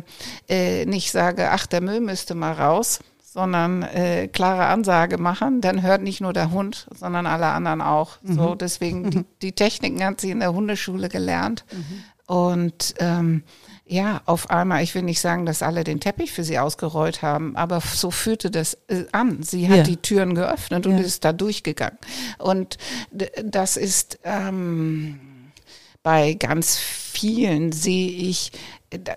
äh, 0.49 0.87
nicht 0.87 1.13
sage, 1.13 1.51
ach, 1.53 1.67
der 1.67 1.81
Müll 1.81 2.01
müsste 2.01 2.35
mal 2.35 2.53
raus, 2.53 2.99
sondern 3.35 3.83
äh, 3.83 4.29
klare 4.29 4.67
Ansage 4.67 5.19
machen, 5.19 5.61
dann 5.61 5.83
hört 5.83 6.03
nicht 6.03 6.21
nur 6.21 6.33
der 6.33 6.53
Hund, 6.53 6.87
sondern 6.95 7.27
alle 7.27 7.47
anderen 7.47 7.81
auch. 7.81 8.19
Mhm. 8.23 8.35
So 8.35 8.55
deswegen 8.55 9.03
mhm. 9.03 9.11
die, 9.11 9.25
die, 9.43 9.53
Techniken 9.53 10.05
hat 10.05 10.21
sie 10.21 10.31
in 10.31 10.39
der 10.39 10.55
Hundeschule 10.55 11.09
gelernt 11.09 11.65
mhm. 11.73 12.05
Und 12.27 12.95
ähm, 13.01 13.43
ja, 13.85 14.23
auf 14.25 14.49
einmal, 14.49 14.83
ich 14.83 14.95
will 14.95 15.03
nicht 15.03 15.21
sagen, 15.21 15.45
dass 15.45 15.63
alle 15.63 15.85
den 15.85 16.01
Teppich 16.01 16.33
für 16.33 16.43
sie 16.43 16.59
ausgerollt 16.59 17.21
haben, 17.21 17.55
aber 17.55 17.81
so 17.81 18.11
fühlte 18.11 18.51
das 18.51 18.79
äh, 18.89 19.05
an. 19.13 19.43
Sie 19.43 19.69
hat 19.69 19.77
Ja. 19.77 19.83
die 19.83 19.99
Türen 19.99 20.35
geöffnet 20.35 20.87
und 20.87 20.97
Ja. 20.97 21.05
ist 21.05 21.25
da 21.27 21.35
durchgegangen. 21.35 21.99
Und 22.39 22.79
das 23.45 23.77
ist 23.77 24.21
ähm, 24.25 25.21
bei 26.03 26.33
ganz 26.33 26.79
vielen 26.79 27.73
sehe 27.73 28.11
ich, 28.11 28.53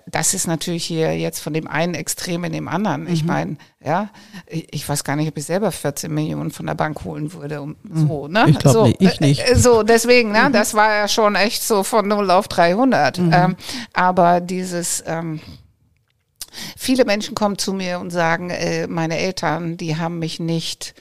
das 0.06 0.34
ist 0.34 0.46
natürlich 0.46 0.84
hier 0.84 1.16
jetzt 1.16 1.40
von 1.40 1.52
dem 1.52 1.66
einen 1.68 1.94
Extrem 1.94 2.44
in 2.44 2.52
dem 2.52 2.68
anderen. 2.68 3.06
Ich 3.12 3.24
meine, 3.24 3.56
ja, 3.84 4.10
ich 4.46 4.66
ich 4.72 4.88
weiß 4.88 5.04
gar 5.04 5.16
nicht, 5.16 5.28
ob 5.28 5.36
ich 5.36 5.44
selber 5.44 5.70
14 5.72 6.12
Millionen 6.12 6.50
von 6.50 6.66
der 6.66 6.74
Bank 6.74 7.04
holen 7.04 7.32
würde. 7.32 7.60
Um, 7.62 7.76
so, 7.92 8.28
ne? 8.28 8.46
Ich 8.48 8.58
glaub 8.58 8.72
so, 8.72 8.86
nicht, 8.86 9.00
ich 9.02 9.20
nicht. 9.20 9.50
äh, 9.50 9.56
So, 9.56 9.82
deswegen, 9.82 10.32
ne, 10.32 10.50
das 10.52 10.74
war 10.74 10.94
ja 10.94 11.08
schon 11.08 11.34
echt 11.34 11.62
so 11.62 11.82
von 11.82 12.06
0 12.08 12.30
auf 12.30 12.48
300. 12.48 13.18
Ähm, 13.18 13.56
aber 13.92 14.40
dieses, 14.40 15.02
ähm, 15.06 15.40
viele 16.76 17.04
Menschen 17.04 17.34
kommen 17.34 17.58
zu 17.58 17.72
mir 17.72 17.98
und 18.00 18.10
sagen, 18.10 18.50
äh, 18.50 18.86
meine 18.86 19.18
Eltern, 19.18 19.76
die 19.76 19.96
haben 19.96 20.18
mich 20.18 20.40
nicht, 20.40 20.94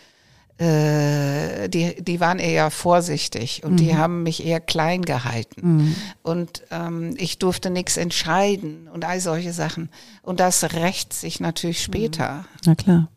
äh, 0.60 1.70
die, 1.70 2.02
die 2.02 2.20
waren 2.20 2.40
eher 2.40 2.72
vorsichtig 2.72 3.64
und 3.64 3.80
die 3.80 3.96
haben 3.96 4.24
mich 4.24 4.44
eher 4.44 4.60
klein 4.60 5.04
gehalten. 5.04 5.96
Und 6.24 6.64
ähm, 6.72 7.14
ich 7.18 7.38
durfte 7.38 7.70
nichts 7.70 7.98
entscheiden 7.98 8.88
und 8.88 9.06
all 9.06 9.20
solche 9.20 9.54
Sachen. 9.54 9.90
Und 10.24 10.40
das 10.40 10.64
rächt 10.74 11.14
sich 11.14 11.40
natürlich 11.40 11.84
später. 11.84 12.46
Na 12.66 12.76
klar. 12.76 13.10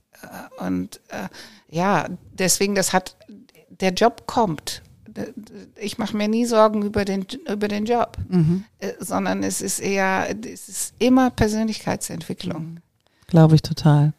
Und 0.58 1.00
äh, 1.08 1.28
ja, 1.70 2.08
deswegen, 2.32 2.74
das 2.74 2.92
hat, 2.92 3.16
der 3.68 3.92
Job 3.94 4.26
kommt. 4.26 4.82
Ich 5.76 5.98
mache 5.98 6.16
mir 6.16 6.28
nie 6.28 6.44
Sorgen 6.44 6.82
über 6.82 7.04
den, 7.04 7.26
über 7.50 7.68
den 7.68 7.86
Job, 7.86 8.18
äh, 8.78 8.92
sondern 9.00 9.42
es 9.42 9.62
ist 9.62 9.80
eher, 9.80 10.28
es 10.44 10.68
ist 10.68 10.94
immer 10.98 11.30
Persönlichkeitsentwicklung. 11.30 12.80
Glaube 13.26 13.54
ich 13.54 13.62
total. 13.62 14.12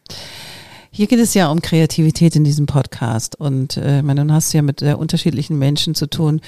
Hier 0.94 1.06
geht 1.06 1.20
es 1.20 1.32
ja 1.32 1.50
um 1.50 1.62
Kreativität 1.62 2.36
in 2.36 2.44
diesem 2.44 2.66
Podcast 2.66 3.40
und 3.40 3.78
äh, 3.78 4.02
meine, 4.02 4.26
du 4.26 4.34
hast 4.34 4.52
ja 4.52 4.60
mit 4.60 4.82
äh, 4.82 4.92
unterschiedlichen 4.92 5.58
Menschen 5.58 5.94
zu 5.94 6.06
tun, 6.06 6.42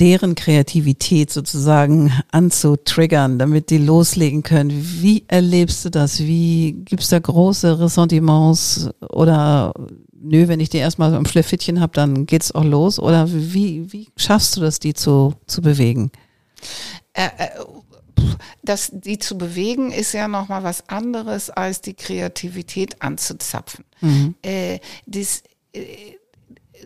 deren 0.00 0.34
Kreativität 0.34 1.30
sozusagen 1.30 2.12
anzutriggern, 2.32 3.38
damit 3.38 3.70
die 3.70 3.78
loslegen 3.78 4.42
können. 4.42 4.72
Wie 4.72 5.22
erlebst 5.28 5.84
du 5.84 5.90
das? 5.90 6.18
Wie 6.18 6.72
gibt's 6.84 7.10
da 7.10 7.20
große 7.20 7.78
Ressentiments 7.78 8.90
oder 9.08 9.72
nö, 10.20 10.48
wenn 10.48 10.58
ich 10.58 10.68
die 10.68 10.78
erstmal 10.78 11.14
am 11.14 11.26
Schlefittchen 11.26 11.78
habe, 11.78 11.92
dann 11.92 12.26
geht's 12.26 12.52
auch 12.52 12.64
los? 12.64 12.98
Oder 12.98 13.32
wie, 13.32 13.92
wie 13.92 14.08
schaffst 14.16 14.56
du 14.56 14.60
das, 14.60 14.80
die 14.80 14.94
zu, 14.94 15.34
zu 15.46 15.62
bewegen? 15.62 16.10
Äh, 17.12 17.26
äh, 17.38 17.48
das, 18.62 18.90
die 18.92 19.18
zu 19.18 19.38
bewegen, 19.38 19.90
ist 19.90 20.12
ja 20.12 20.28
nochmal 20.28 20.64
was 20.64 20.88
anderes, 20.88 21.50
als 21.50 21.80
die 21.80 21.94
Kreativität 21.94 23.02
anzuzapfen. 23.02 23.84
Äh, 24.42 24.80
dies, 25.06 25.42
äh, 25.72 26.16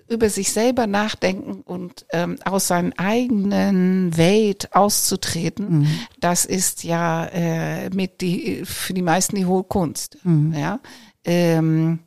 über 0.09 0.31
sich 0.31 0.53
selber 0.53 0.87
nachdenken 0.87 1.63
und 1.63 2.07
ähm, 2.13 2.39
aus 2.45 2.69
seinen 2.69 2.93
eigenen 2.99 4.17
Welt 4.17 4.75
auszutreten, 4.75 5.87
das 6.21 6.45
ist 6.45 6.85
ja 6.85 7.27
äh, 7.27 7.91
mit 7.91 8.21
die 8.21 8.63
für 8.65 8.95
die 8.95 9.03
meisten 9.03 9.37
die 9.37 9.47
hohe 9.47 9.65
Kunst. 9.65 10.19
Ja. 10.53 10.81
Ähm, 11.25 12.01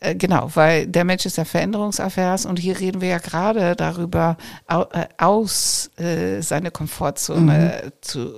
äh, 0.00 0.14
genau, 0.14 0.50
weil 0.54 0.86
der 0.86 1.04
Mensch 1.04 1.24
ist 1.26 1.36
ja 1.38 1.44
veränderungsaffärs 1.44 2.44
und 2.46 2.58
hier 2.58 2.78
reden 2.78 3.00
wir 3.00 3.08
ja 3.08 3.18
gerade 3.18 3.74
darüber, 3.76 4.36
au, 4.66 4.82
äh, 4.92 5.06
aus 5.18 5.90
äh, 5.98 6.40
seine 6.42 6.70
Komfortzone 6.70 7.92
zu. 8.00 8.32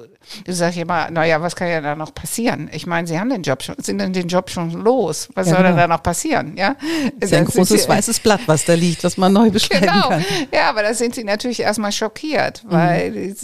Du 0.47 0.53
sagst 0.53 0.77
ja 0.77 0.83
immer, 0.83 1.11
naja, 1.11 1.41
was 1.43 1.55
kann 1.57 1.69
ja 1.69 1.81
da 1.81 1.95
noch 1.95 2.15
passieren? 2.15 2.71
Ich 2.73 2.87
meine, 2.87 3.07
sie 3.07 3.19
haben 3.19 3.29
den 3.29 3.43
Job 3.43 3.63
schon, 3.63 3.75
sind 3.79 3.99
denn 3.99 4.13
den 4.15 4.29
Job 4.29 4.49
schon 4.51 4.71
los? 4.73 5.29
Was 5.35 5.49
Ja, 5.49 5.55
soll 5.55 5.63
denn 5.65 5.73
genau. 5.73 5.83
da 5.83 5.89
noch 5.89 6.03
passieren? 6.03 6.57
Ja, 6.57 6.77
Das 7.19 7.29
ist 7.29 7.33
ja 7.33 7.39
ein 7.39 7.45
großes 7.45 7.83
sie- 7.83 7.89
weißes 7.89 8.21
Blatt, 8.21 8.41
was 8.47 8.65
da 8.65 8.73
liegt, 8.75 9.05
was 9.05 9.17
man 9.19 9.33
neu 9.33 9.51
beschreiben 9.51 9.87
Genau. 9.87 10.09
kann. 10.09 10.25
Ja, 10.53 10.71
aber 10.71 10.83
da 10.83 10.95
sind 10.95 11.15
sie 11.15 11.25
natürlich 11.25 11.61
erstmal 11.61 11.93
schockiert, 11.93 12.63
weil 12.67 13.11
die- 13.13 13.37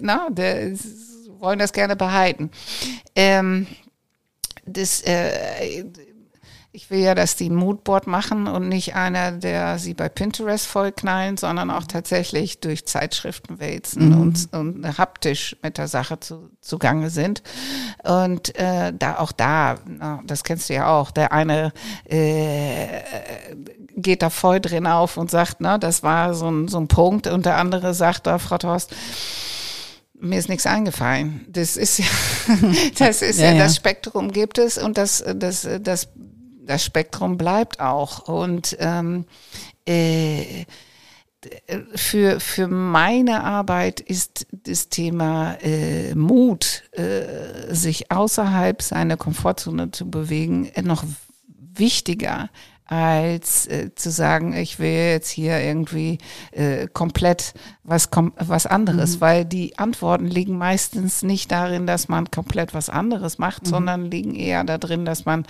na, 0.00 0.28
der, 0.30 0.76
sie 0.76 1.30
wollen 1.40 1.58
das 1.58 1.72
gerne 1.72 1.96
behalten. 1.96 2.50
Ähm, 3.16 3.66
das, 4.64 5.00
äh, 5.02 5.84
ich 6.74 6.90
will 6.90 7.00
ja, 7.00 7.14
dass 7.14 7.36
die 7.36 7.50
ein 7.50 7.54
Moodboard 7.54 8.06
machen 8.06 8.46
und 8.46 8.68
nicht 8.68 8.94
einer, 8.94 9.32
der 9.32 9.78
sie 9.78 9.92
bei 9.92 10.08
Pinterest 10.08 10.66
vollknallen, 10.66 11.36
sondern 11.36 11.70
auch 11.70 11.84
tatsächlich 11.84 12.60
durch 12.60 12.86
Zeitschriften 12.86 13.60
wälzen 13.60 14.14
und, 14.14 14.48
und 14.52 14.98
haptisch 14.98 15.54
mit 15.62 15.76
der 15.76 15.86
Sache 15.86 16.18
zu, 16.20 16.48
zugange 16.62 17.10
sind. 17.10 17.42
Und 18.04 18.58
äh, 18.58 18.92
da 18.98 19.18
auch 19.18 19.32
da, 19.32 19.76
das 20.24 20.44
kennst 20.44 20.70
du 20.70 20.74
ja 20.74 20.88
auch, 20.88 21.10
der 21.10 21.32
eine 21.32 21.74
äh, 22.04 23.02
geht 23.94 24.22
da 24.22 24.30
voll 24.30 24.58
drin 24.58 24.86
auf 24.86 25.18
und 25.18 25.30
sagt, 25.30 25.56
na, 25.58 25.76
das 25.76 26.02
war 26.02 26.32
so 26.32 26.50
ein, 26.50 26.68
so 26.68 26.78
ein 26.78 26.88
Punkt 26.88 27.26
und 27.26 27.44
der 27.44 27.58
andere 27.58 27.92
sagt 27.92 28.26
da, 28.26 28.38
Frau 28.38 28.56
Torst, 28.56 28.94
mir 30.18 30.38
ist 30.38 30.48
nichts 30.48 30.66
eingefallen. 30.66 31.44
Das 31.48 31.76
ist 31.76 31.98
ja, 31.98 32.06
das 32.98 33.20
ist 33.20 33.40
ja, 33.40 33.52
ja. 33.52 33.58
das 33.58 33.76
Spektrum 33.76 34.30
gibt 34.32 34.56
es 34.56 34.78
und 34.78 34.96
das, 34.96 35.22
das, 35.36 35.68
das, 35.80 36.08
das 36.64 36.84
Spektrum 36.84 37.36
bleibt 37.36 37.80
auch. 37.80 38.28
Und 38.28 38.76
ähm, 38.80 39.26
äh, 39.86 40.64
für, 41.94 42.38
für 42.38 42.68
meine 42.68 43.42
Arbeit 43.42 44.00
ist 44.00 44.46
das 44.52 44.88
Thema 44.88 45.54
äh, 45.60 46.14
Mut, 46.14 46.84
äh, 46.92 47.74
sich 47.74 48.12
außerhalb 48.12 48.80
seiner 48.80 49.16
Komfortzone 49.16 49.90
zu 49.90 50.08
bewegen, 50.08 50.70
noch 50.82 51.04
wichtiger 51.74 52.48
als 52.86 53.66
äh, 53.68 53.94
zu 53.94 54.10
sagen, 54.10 54.54
ich 54.54 54.78
will 54.78 54.92
jetzt 54.92 55.30
hier 55.30 55.58
irgendwie 55.60 56.18
äh, 56.50 56.88
komplett 56.92 57.54
was 57.84 58.10
kom 58.10 58.32
was 58.36 58.66
anderes, 58.66 59.20
weil 59.20 59.44
die 59.44 59.78
Antworten 59.78 60.26
liegen 60.26 60.58
meistens 60.58 61.22
nicht 61.22 61.50
darin, 61.50 61.86
dass 61.86 62.08
man 62.08 62.30
komplett 62.30 62.74
was 62.74 62.88
anderes 62.88 63.38
macht, 63.38 63.66
sondern 63.66 64.10
liegen 64.10 64.34
eher 64.34 64.64
darin, 64.64 65.04
dass 65.04 65.24
man 65.24 65.46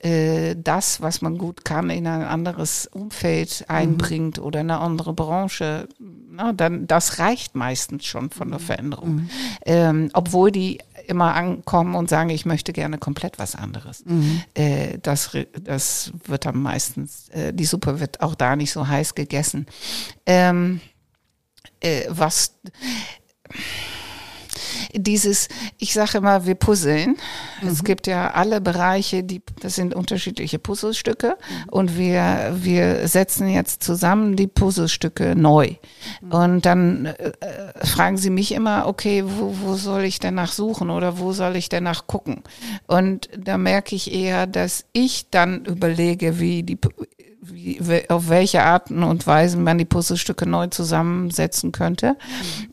äh, 0.00 0.56
das, 0.56 1.00
was 1.00 1.20
man 1.20 1.36
gut 1.36 1.64
kann, 1.64 1.90
in 1.90 2.06
ein 2.06 2.22
anderes 2.22 2.86
Umfeld 2.86 3.64
einbringt 3.68 4.38
oder 4.38 4.60
in 4.60 4.70
eine 4.70 4.80
andere 4.80 5.12
Branche. 5.12 5.88
Na, 6.30 6.52
dann 6.52 6.86
das 6.86 7.18
reicht 7.18 7.54
meistens 7.54 8.06
schon 8.06 8.30
von 8.30 8.50
der 8.50 8.60
Veränderung, 8.60 9.28
ähm, 9.66 10.10
obwohl 10.14 10.50
die 10.52 10.78
immer 11.08 11.34
ankommen 11.34 11.94
und 11.94 12.10
sagen, 12.10 12.30
ich 12.30 12.46
möchte 12.46 12.72
gerne 12.72 12.98
komplett 12.98 13.38
was 13.38 13.54
anderes. 13.54 14.04
Äh, 14.54 14.98
das, 15.02 15.36
das 15.60 16.12
wird 16.26 16.44
dann 16.44 16.60
meistens, 16.60 17.28
äh, 17.30 17.52
die 17.52 17.64
Suppe 17.64 18.00
wird 18.00 18.20
auch 18.20 18.34
da 18.34 18.56
nicht 18.56 18.72
so 18.72 18.86
heiß 18.86 19.14
gegessen. 19.14 19.66
Ähm, 20.26 20.80
äh, 21.80 22.04
was 22.08 22.54
dieses, 24.92 25.48
ich 25.78 25.92
sage 25.92 26.18
immer, 26.18 26.46
wir 26.46 26.54
puzzeln. 26.54 27.16
Es 27.66 27.84
gibt 27.84 28.06
ja 28.06 28.30
alle 28.32 28.60
Bereiche, 28.60 29.24
die, 29.24 29.42
das 29.60 29.74
sind 29.74 29.94
unterschiedliche 29.94 30.58
Puzzlestücke 30.58 31.36
und 31.70 31.96
wir, 31.96 32.56
wir 32.56 33.08
setzen 33.08 33.48
jetzt 33.48 33.82
zusammen 33.82 34.36
die 34.36 34.46
Puzzlestücke 34.46 35.34
neu. 35.36 35.74
Und 36.30 36.66
dann 36.66 37.06
äh, 37.06 37.32
äh, 37.40 37.86
fragen 37.86 38.16
sie 38.16 38.30
mich 38.30 38.52
immer, 38.52 38.86
okay, 38.86 39.24
wo, 39.26 39.54
wo 39.62 39.74
soll 39.74 40.04
ich 40.04 40.18
denn 40.18 40.34
nach 40.34 40.52
suchen 40.52 40.90
oder 40.90 41.18
wo 41.18 41.32
soll 41.32 41.56
ich 41.56 41.68
denn 41.68 41.84
nach 41.84 42.06
gucken? 42.06 42.42
Und 42.86 43.28
da 43.36 43.58
merke 43.58 43.94
ich 43.94 44.12
eher, 44.12 44.46
dass 44.46 44.84
ich 44.92 45.30
dann 45.30 45.64
überlege, 45.64 46.40
wie 46.40 46.62
die, 46.62 46.78
wie, 47.40 47.80
auf 48.08 48.28
welche 48.28 48.62
Arten 48.62 49.02
und 49.02 49.26
Weisen 49.26 49.62
man 49.62 49.78
die 49.78 49.84
Puzzlestücke 49.84 50.48
neu 50.48 50.66
zusammensetzen 50.68 51.72
könnte. 51.72 52.16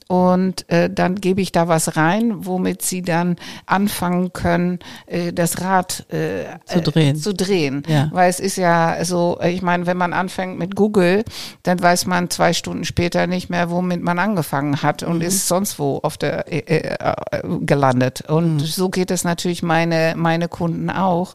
Und 0.08 0.69
äh, 0.69 0.89
dann 0.89 1.15
gebe 1.15 1.41
ich 1.41 1.51
da 1.51 1.67
was 1.67 1.97
rein, 1.97 2.45
womit 2.45 2.82
sie 2.82 3.01
dann 3.01 3.36
anfangen 3.65 4.34
können, 4.34 4.80
äh, 5.06 5.34
das 5.34 5.62
Rad 5.62 6.06
äh, 6.12 6.45
Zu 6.65 6.82
drehen. 6.82 7.15
Äh, 7.15 7.19
zu 7.19 7.34
drehen. 7.34 7.84
Ja. 7.88 8.10
Weil 8.12 8.30
es 8.30 8.39
ist 8.39 8.56
ja 8.56 9.04
so, 9.06 9.39
ich 9.43 9.62
meine, 9.62 9.86
wenn 9.86 9.97
man 9.97 10.13
anfängt 10.13 10.58
mit 10.58 10.75
Google, 10.75 11.23
dann 11.63 11.82
weiß 11.82 12.06
man 12.08 12.30
zwei 12.30 12.54
Stunden 12.54 12.86
später 12.86 13.28
nicht 13.28 13.49
mehr, 13.49 13.69
womit 13.69 14.01
man 14.01 14.19
angefangen 14.19 14.82
hat 14.82 15.04
und 15.04 15.21
ist 15.21 15.47
sonst 15.47 15.80
wo 15.80 15.99
auf 16.04 16.17
der 16.17 16.51
äh, 16.51 16.95
äh, 16.95 17.15
gelandet. 17.62 18.23
Und 18.28 18.60
so 18.60 18.89
geht 18.89 19.12
es 19.12 19.23
natürlich 19.23 19.63
meine, 19.63 20.13
meine 20.17 20.47
Kunden 20.47 20.89
auch. 20.89 21.34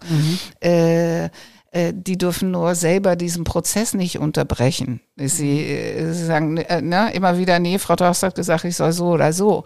Äh, 0.61 1.21
äh, 1.25 1.31
die 1.73 2.19
dürfen 2.19 2.51
nur 2.51 2.75
selber 2.75 3.15
diesen 3.15 3.45
Prozess 3.45 3.95
nicht 3.95 4.19
unterbrechen. 4.19 5.01
Sie, 5.17 5.61
äh, 5.61 6.13
sie 6.13 6.25
sagen 6.25 6.57
äh, 6.57 6.83
ne, 6.83 7.13
immer 7.15 7.39
wieder, 7.39 7.59
nee, 7.61 7.79
Frau 7.79 7.95
Dorst 7.95 8.25
hat 8.25 8.35
gesagt, 8.35 8.65
ich 8.65 8.77
soll 8.77 8.93
so 8.93 9.09
oder 9.11 9.33
so. 9.33 9.63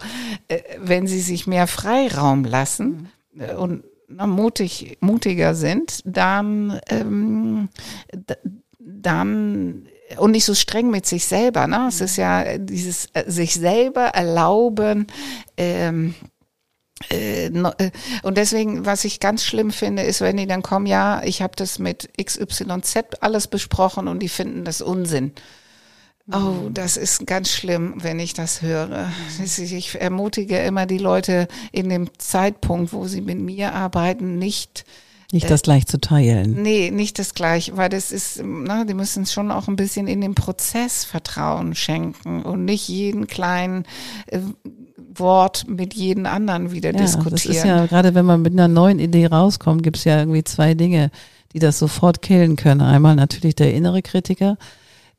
Äh, 0.47 0.59
wenn 0.79 1.07
sie 1.07 1.19
sich 1.19 1.47
mehr 1.47 1.65
Freiraum 1.67 2.43
lassen 2.45 3.09
äh, 3.37 3.55
und 3.55 3.83
na, 4.07 4.27
mutig, 4.27 4.97
mutiger 5.01 5.55
sind, 5.55 6.01
dann, 6.05 6.79
ähm, 6.89 7.69
dann 8.79 9.87
und 10.17 10.31
nicht 10.31 10.45
so 10.45 10.53
streng 10.53 10.91
mit 10.91 11.05
sich 11.05 11.25
selber. 11.25 11.65
Ne? 11.65 11.85
Es 11.87 12.01
ist 12.01 12.17
ja 12.17 12.57
dieses 12.59 13.07
äh, 13.13 13.23
sich 13.27 13.55
selber 13.55 14.09
erlauben. 14.09 15.07
Ähm, 15.57 16.13
äh, 16.13 16.19
äh, 16.19 16.34
und 18.23 18.37
deswegen, 18.37 18.85
was 18.85 19.03
ich 19.03 19.19
ganz 19.19 19.43
schlimm 19.43 19.71
finde, 19.71 20.03
ist, 20.03 20.21
wenn 20.21 20.37
die 20.37 20.47
dann 20.47 20.61
kommen, 20.61 20.85
ja, 20.85 21.21
ich 21.23 21.41
habe 21.41 21.53
das 21.55 21.77
mit 21.77 22.09
XYZ 22.17 22.95
alles 23.19 23.47
besprochen 23.47 24.07
und 24.07 24.19
die 24.19 24.29
finden 24.29 24.63
das 24.63 24.81
Unsinn. 24.81 25.33
Oh, 26.31 26.39
mhm. 26.39 26.73
das 26.73 26.97
ist 26.97 27.27
ganz 27.27 27.51
schlimm, 27.51 27.95
wenn 27.97 28.19
ich 28.19 28.33
das 28.33 28.61
höre. 28.61 29.11
Ich 29.45 29.99
ermutige 29.99 30.57
immer 30.59 30.85
die 30.85 30.97
Leute 30.97 31.47
in 31.71 31.89
dem 31.89 32.09
Zeitpunkt, 32.17 32.93
wo 32.93 33.05
sie 33.05 33.21
mit 33.21 33.39
mir 33.39 33.73
arbeiten, 33.73 34.37
nicht 34.37 34.85
nicht 35.31 35.49
das 35.49 35.63
gleich 35.63 35.85
zu 35.87 35.99
teilen. 35.99 36.61
Nee, 36.61 36.91
nicht 36.91 37.19
das 37.19 37.33
gleich, 37.33 37.75
weil 37.75 37.89
das 37.89 38.11
ist, 38.11 38.41
na, 38.43 38.85
die 38.85 38.93
müssen 38.93 39.25
schon 39.25 39.51
auch 39.51 39.67
ein 39.67 39.75
bisschen 39.75 40.07
in 40.07 40.21
den 40.21 40.35
Prozess 40.35 41.03
Vertrauen 41.03 41.75
schenken 41.75 42.43
und 42.43 42.63
nicht 42.63 42.87
jeden 42.87 43.27
kleinen 43.27 43.85
äh, 44.27 44.39
Wort 45.19 45.65
mit 45.67 45.93
jedem 45.93 46.25
anderen 46.25 46.71
wieder 46.71 46.91
ja, 46.91 46.97
diskutieren. 46.99 47.35
Das 47.35 47.45
ist 47.45 47.63
ja, 47.65 47.85
gerade 47.85 48.15
wenn 48.15 48.25
man 48.25 48.41
mit 48.41 48.53
einer 48.53 48.67
neuen 48.67 48.99
Idee 48.99 49.27
rauskommt, 49.27 49.83
gibt 49.83 49.97
es 49.97 50.03
ja 50.03 50.19
irgendwie 50.19 50.43
zwei 50.43 50.73
Dinge, 50.73 51.11
die 51.53 51.59
das 51.59 51.79
sofort 51.79 52.21
killen 52.21 52.55
können. 52.55 52.81
Einmal 52.81 53.15
natürlich 53.15 53.55
der 53.55 53.73
innere 53.73 54.01
Kritiker, 54.01 54.57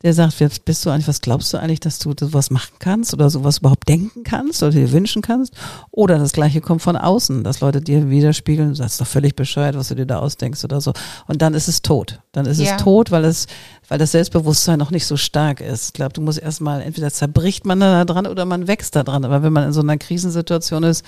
der 0.03 0.13
sagt, 0.13 0.39
wer 0.39 0.49
bist 0.63 0.85
du 0.85 0.91
eigentlich, 0.91 1.07
was 1.07 1.21
glaubst 1.21 1.51
du 1.53 1.57
eigentlich, 1.57 1.79
dass 1.79 1.97
du 1.97 2.13
sowas 2.17 2.51
machen 2.51 2.75
kannst 2.79 3.13
oder 3.13 3.29
sowas 3.29 3.59
überhaupt 3.59 3.89
denken 3.89 4.23
kannst 4.23 4.61
oder 4.61 4.71
dir 4.71 4.91
wünschen 4.91 5.23
kannst? 5.23 5.53
Oder 5.91 6.19
das 6.19 6.33
Gleiche 6.33 6.61
kommt 6.61 6.83
von 6.83 6.95
außen, 6.95 7.43
dass 7.43 7.61
Leute 7.61 7.81
dir 7.81 8.09
widerspiegeln, 8.09 8.69
du 8.69 8.75
sagst 8.75 9.01
doch 9.01 9.07
völlig 9.07 9.35
bescheuert, 9.35 9.75
was 9.75 9.87
du 9.87 9.95
dir 9.95 10.05
da 10.05 10.19
ausdenkst 10.19 10.63
oder 10.63 10.81
so. 10.81 10.93
Und 11.25 11.41
dann 11.41 11.55
ist 11.55 11.67
es 11.67 11.81
tot. 11.81 12.19
Dann 12.31 12.45
ist 12.45 12.59
ja. 12.59 12.75
es 12.75 12.83
tot, 12.83 13.09
weil 13.09 13.25
es, 13.25 13.47
weil 13.87 13.97
das 13.97 14.11
Selbstbewusstsein 14.11 14.77
noch 14.77 14.91
nicht 14.91 15.07
so 15.07 15.17
stark 15.17 15.61
ist. 15.61 15.87
Ich 15.87 15.93
glaube, 15.93 16.13
du 16.13 16.21
musst 16.21 16.39
erstmal, 16.39 16.81
entweder 16.81 17.11
zerbricht 17.11 17.65
man 17.65 17.79
da 17.79 18.05
dran 18.05 18.27
oder 18.27 18.45
man 18.45 18.67
wächst 18.67 18.95
da 18.95 19.03
dran. 19.03 19.25
Aber 19.25 19.41
wenn 19.41 19.53
man 19.53 19.65
in 19.65 19.73
so 19.73 19.81
einer 19.81 19.97
Krisensituation 19.97 20.83
ist, 20.83 21.03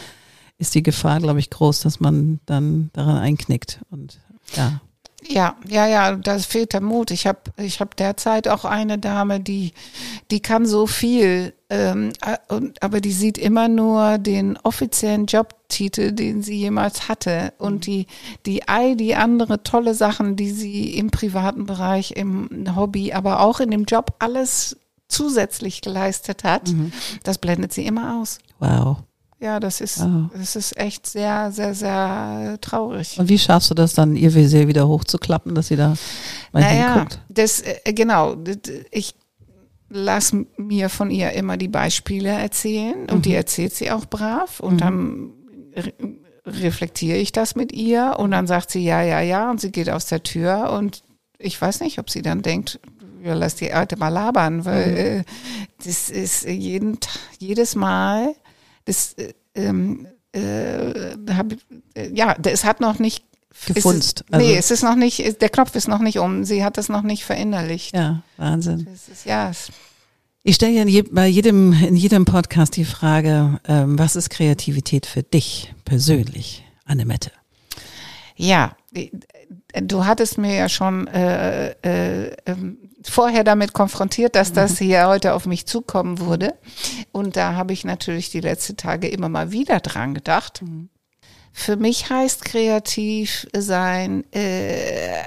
ist 0.58 0.74
die 0.74 0.84
Gefahr, 0.84 1.20
glaube 1.20 1.40
ich, 1.40 1.50
groß, 1.52 1.82
dass 1.82 2.00
man 2.00 2.40
dann 2.46 2.90
daran 2.94 3.18
einknickt. 3.18 3.82
Und 3.92 4.20
ja. 4.56 4.82
Ja, 5.28 5.56
ja, 5.68 5.86
ja, 5.86 6.16
da 6.16 6.40
fehlt 6.40 6.74
der 6.74 6.82
Mut. 6.82 7.12
Ich 7.12 7.28
habe 7.28 7.40
ich 7.58 7.80
hab 7.80 7.96
derzeit 7.96 8.48
auch 8.48 8.66
eine 8.66 8.98
Dame, 8.98 9.40
die, 9.40 9.74
die 10.32 10.40
kann 10.40 10.66
so 10.66 10.88
viel, 10.88 11.54
ähm, 11.70 12.14
aber 12.80 13.02
die 13.02 13.12
sieht 13.12 13.38
immer 13.38 13.68
nur 13.68 14.18
den 14.18 14.58
offiziellen 14.58 15.26
Jobtitel, 15.26 16.14
den 16.14 16.42
sie 16.42 16.56
jemals 16.56 17.10
hatte. 17.10 17.54
Und 17.58 17.76
mhm. 17.76 17.82
die, 17.82 18.08
die 18.46 18.68
all 18.68 18.96
die 18.96 19.16
andere 19.16 19.62
tolle 19.64 19.94
Sachen, 19.94 20.36
die 20.36 20.52
sie 20.52 20.98
im 20.98 21.12
privaten 21.12 21.66
Bereich, 21.66 22.12
im 22.12 22.76
Hobby, 22.76 23.12
aber 23.12 23.42
auch 23.42 23.60
in 23.60 23.72
dem 23.72 23.84
Job 23.84 24.16
alles 24.20 24.78
zusätzlich 25.10 25.82
geleistet 25.82 26.44
hat, 26.44 26.70
mhm. 26.70 26.94
das 27.24 27.40
blendet 27.40 27.74
sie 27.74 27.86
immer 27.86 28.22
aus. 28.22 28.40
Wow. 28.60 28.98
Ja, 29.42 29.62
das 29.62 29.80
ist, 29.80 30.02
oh. 30.02 30.30
das 30.38 30.58
ist 30.58 30.78
echt 30.78 31.08
sehr, 31.08 31.52
sehr, 31.52 31.74
sehr 31.74 32.58
traurig. 32.60 33.18
Und 33.18 33.30
wie 33.30 33.40
schaffst 33.40 33.70
du 33.70 33.74
das 33.74 33.94
dann, 33.94 34.18
ihr 34.18 34.34
Visier 34.34 34.68
wieder 34.68 34.88
hochzuklappen, 34.88 35.56
dass 35.56 35.70
sie 35.70 35.78
da 35.78 35.96
mal 36.52 36.62
naja, 36.62 36.94
hinguckt? 36.94 37.22
Das, 37.30 37.62
äh, 37.62 37.94
genau. 37.94 38.36
Ich 38.92 39.16
lasse 39.90 40.46
mir 40.58 40.90
von 40.90 41.10
ihr 41.10 41.32
immer 41.32 41.56
die 41.56 41.70
Beispiele 41.70 42.30
erzählen 42.30 43.10
und 43.10 43.20
mhm. 43.20 43.22
die 43.22 43.34
erzählt 43.34 43.74
sie 43.74 43.92
auch 43.92 44.06
brav 44.06 44.60
und 44.60 44.76
mhm. 44.76 44.78
dann 44.78 45.30
re 45.76 45.94
reflektiere 46.46 47.18
ich 47.18 47.32
das 47.32 47.56
mit 47.56 47.72
ihr 47.74 48.16
und 48.18 48.32
dann 48.32 48.48
sagt 48.48 48.72
sie 48.72 48.84
ja, 48.84 49.04
ja, 49.04 49.22
ja 49.22 49.52
und 49.52 49.62
sie 49.62 49.72
geht 49.72 49.90
aus 49.90 50.08
der 50.08 50.24
Tür 50.24 50.72
und 50.72 51.04
ich 51.38 51.62
weiß 51.62 51.82
nicht, 51.82 52.00
ob 52.00 52.10
sie 52.10 52.24
dann 52.24 52.42
denkt, 52.42 52.80
ja, 53.24 53.36
lass 53.36 53.56
die 53.56 53.72
Alte 53.72 53.98
mal 53.98 54.10
labern, 54.10 54.66
weil 54.66 54.92
mhm. 54.92 54.98
äh, 54.98 55.24
das 55.86 56.10
ist 56.10 56.46
jeden, 56.46 56.98
jedes 57.38 57.76
Mal 57.76 58.34
das, 58.90 59.14
äh, 59.14 59.34
ähm, 59.56 60.08
äh, 60.32 61.16
hab, 61.34 61.54
äh, 61.94 62.10
ja, 62.14 62.36
es 62.44 62.66
hat 62.66 62.82
noch 62.82 63.00
nicht 63.00 63.24
gefunzt. 63.68 64.26
Es, 64.28 64.34
also, 64.34 64.46
nee, 64.46 64.58
es 64.58 64.72
ist 64.72 64.84
noch 64.84 64.96
nicht, 64.96 65.42
der 65.42 65.50
Knopf 65.50 65.76
ist 65.76 65.88
noch 65.88 66.00
nicht 66.00 66.20
um. 66.20 66.44
Sie 66.44 66.64
hat 66.64 66.78
das 66.78 66.90
noch 66.90 67.04
nicht 67.04 67.24
verinnerlicht. 67.24 67.96
Ja, 67.96 68.24
Wahnsinn. 68.38 68.88
Ist, 68.88 69.26
ja. 69.26 69.52
Ich 70.44 70.56
stelle 70.56 70.74
ja 70.74 70.86
je, 70.86 71.04
bei 71.04 71.28
jedem, 71.28 71.74
in 71.74 71.96
jedem 71.96 72.26
Podcast 72.26 72.76
die 72.76 72.86
Frage, 72.86 73.60
ähm, 73.68 74.00
was 74.00 74.16
ist 74.16 74.30
Kreativität 74.30 75.06
für 75.06 75.22
dich 75.22 75.74
persönlich, 75.86 76.64
Annemette? 76.86 77.32
Ja, 78.36 78.76
du 79.74 80.06
hattest 80.06 80.38
mir 80.38 80.56
ja 80.56 80.70
schon 80.70 81.08
äh, 81.08 81.72
äh, 81.84 82.36
ähm, 82.46 82.78
vorher 83.04 83.44
damit 83.44 83.74
konfrontiert, 83.74 84.36
dass 84.36 84.54
das 84.54 84.80
mhm. 84.80 84.86
hier 84.86 85.08
heute 85.08 85.34
auf 85.34 85.46
mich 85.46 85.66
zukommen 85.66 86.20
würde. 86.20 86.56
Und 87.12 87.36
da 87.36 87.54
habe 87.54 87.74
ich 87.74 87.86
natürlich 87.86 88.30
die 88.30 88.42
letzten 88.42 88.78
Tage 88.78 89.08
immer 89.08 89.30
mal 89.30 89.52
wieder 89.52 89.80
dran 89.80 90.14
gedacht. 90.14 90.62
Mhm. 90.62 90.90
Für 91.52 91.76
mich 91.76 92.10
heißt 92.10 92.46
kreativ 92.46 93.48
sein, 93.54 94.24
äh, 94.32 95.24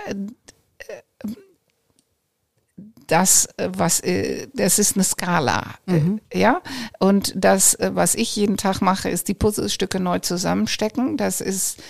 das, 3.13 3.47
was, 3.59 4.01
äh, 4.01 4.49
das 4.55 4.79
ist 4.79 4.97
eine 4.97 5.05
Skala, 5.05 5.75
äh, 5.87 5.93
mhm. 5.93 6.21
ja. 6.33 6.63
Und 6.99 7.35
das, 7.37 7.75
äh, 7.75 7.91
was 7.93 8.15
ich 8.15 8.35
jeden 8.35 8.57
Tag 8.57 8.81
mache, 8.81 9.11
ist 9.11 9.29
die 9.29 9.35
Puzzlestücke 9.35 10.01
neu 10.01 10.21
zusammenstecken. 10.21 11.19
Das 11.19 11.43
ist 11.43 11.83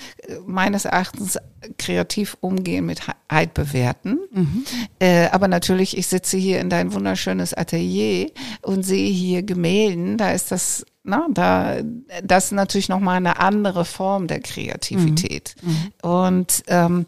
meines 0.44 0.84
Erachtens 0.84 1.38
kreativ 1.78 2.36
umgehen 2.40 2.86
mit 2.86 3.02
Heid 3.30 3.54
bewerten. 3.54 4.18
Mhm. 4.32 4.64
Äh, 4.98 5.28
aber 5.28 5.46
natürlich, 5.46 5.96
ich 5.96 6.08
sitze 6.08 6.36
hier 6.36 6.58
in 6.58 6.70
dein 6.70 6.92
wunderschönes 6.92 7.54
Atelier 7.54 8.32
und 8.62 8.82
sehe 8.82 9.08
hier 9.08 9.44
Gemälden. 9.44 10.18
Da 10.18 10.32
ist 10.32 10.50
das 10.50 10.84
na, 11.04 11.26
da, 11.30 11.78
das 12.22 12.46
ist 12.46 12.52
natürlich 12.52 12.88
nochmal 12.88 13.16
eine 13.16 13.40
andere 13.40 13.84
Form 13.84 14.28
der 14.28 14.38
Kreativität. 14.38 15.56
Mhm. 15.60 15.70
Mhm. 15.70 16.08
Und 16.08 16.62
ähm, 16.68 17.06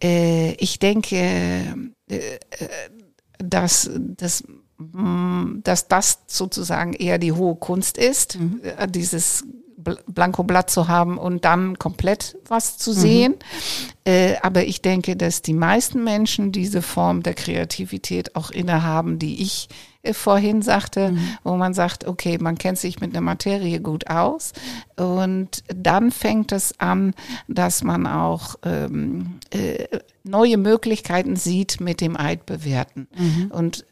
äh, 0.00 0.52
ich 0.54 0.78
denke, 0.78 1.16
äh, 2.08 2.38
dass, 3.38 3.90
dass, 3.94 4.44
mm, 4.78 5.60
dass 5.62 5.88
das 5.88 6.20
sozusagen 6.26 6.92
eher 6.92 7.18
die 7.18 7.32
hohe 7.32 7.56
Kunst 7.56 7.98
ist, 7.98 8.38
mhm. 8.38 8.60
Äh, 8.62 8.88
dieses 8.88 9.44
Blankoblatt 9.76 10.70
zu 10.70 10.88
haben 10.88 11.18
und 11.18 11.44
dann 11.44 11.78
komplett 11.78 12.36
was 12.48 12.78
zu 12.78 12.92
sehen. 12.92 13.32
Mhm. 13.32 14.12
Äh, 14.12 14.36
aber 14.42 14.64
ich 14.64 14.82
denke, 14.82 15.16
dass 15.16 15.42
die 15.42 15.52
meisten 15.52 16.02
Menschen 16.02 16.52
diese 16.52 16.80
Form 16.80 17.22
der 17.22 17.34
Kreativität 17.34 18.36
auch 18.36 18.50
innehaben, 18.50 19.18
die 19.18 19.42
ich 19.42 19.68
äh, 20.02 20.14
vorhin 20.14 20.62
sagte, 20.62 21.12
mhm. 21.12 21.18
wo 21.44 21.56
man 21.56 21.74
sagt, 21.74 22.06
okay, 22.06 22.38
man 22.38 22.56
kennt 22.56 22.78
sich 22.78 23.00
mit 23.00 23.14
der 23.14 23.20
Materie 23.20 23.80
gut 23.80 24.08
aus 24.08 24.52
und 24.96 25.62
dann 25.68 26.10
fängt 26.10 26.52
es 26.52 26.78
an, 26.80 27.14
dass 27.48 27.84
man 27.84 28.06
auch 28.06 28.56
ähm, 28.64 29.40
äh, 29.50 29.86
neue 30.24 30.56
Möglichkeiten 30.56 31.36
sieht 31.36 31.80
mit 31.80 32.00
dem 32.00 32.16
Eid 32.16 32.46
bewerten. 32.46 33.08
Mhm. 33.16 33.50
Und 33.50 33.84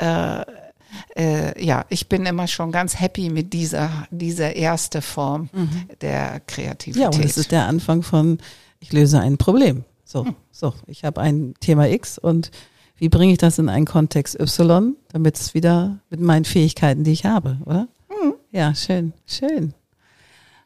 äh, 1.17 1.63
ja, 1.65 1.85
ich 1.89 2.09
bin 2.09 2.27
immer 2.27 2.47
schon 2.47 2.73
ganz 2.73 3.01
happy 3.01 3.31
mit 3.31 3.53
dieser, 3.53 4.07
dieser 4.11 4.55
erste 4.55 5.03
Form 5.03 5.49
mhm. 5.53 5.89
der 6.01 6.41
Kreativität. 6.47 7.03
Ja, 7.03 7.09
und 7.09 7.25
es 7.25 7.37
ist 7.37 7.53
der 7.53 7.67
Anfang 7.67 8.03
von, 8.03 8.39
ich 8.81 8.93
löse 8.93 9.21
ein 9.21 9.39
Problem. 9.39 9.85
So, 10.05 10.25
mhm. 10.25 10.35
so, 10.51 10.75
ich 10.87 11.05
habe 11.05 11.21
ein 11.21 11.55
Thema 11.61 11.89
X 11.89 12.19
und 12.19 12.51
wie 12.97 13.09
bringe 13.09 13.33
ich 13.33 13.39
das 13.39 13.59
in 13.59 13.69
einen 13.69 13.87
Kontext 13.87 14.39
Y, 14.39 14.97
damit 15.09 15.37
es 15.37 15.55
wieder 15.55 15.99
mit 16.11 16.21
meinen 16.21 16.45
Fähigkeiten, 16.45 17.05
die 17.05 17.13
ich 17.13 17.25
habe, 17.25 17.59
oder? 17.65 17.89
Mhm. 18.09 18.35
Ja, 18.53 18.75
schön, 18.75 19.13
schön. 19.27 19.75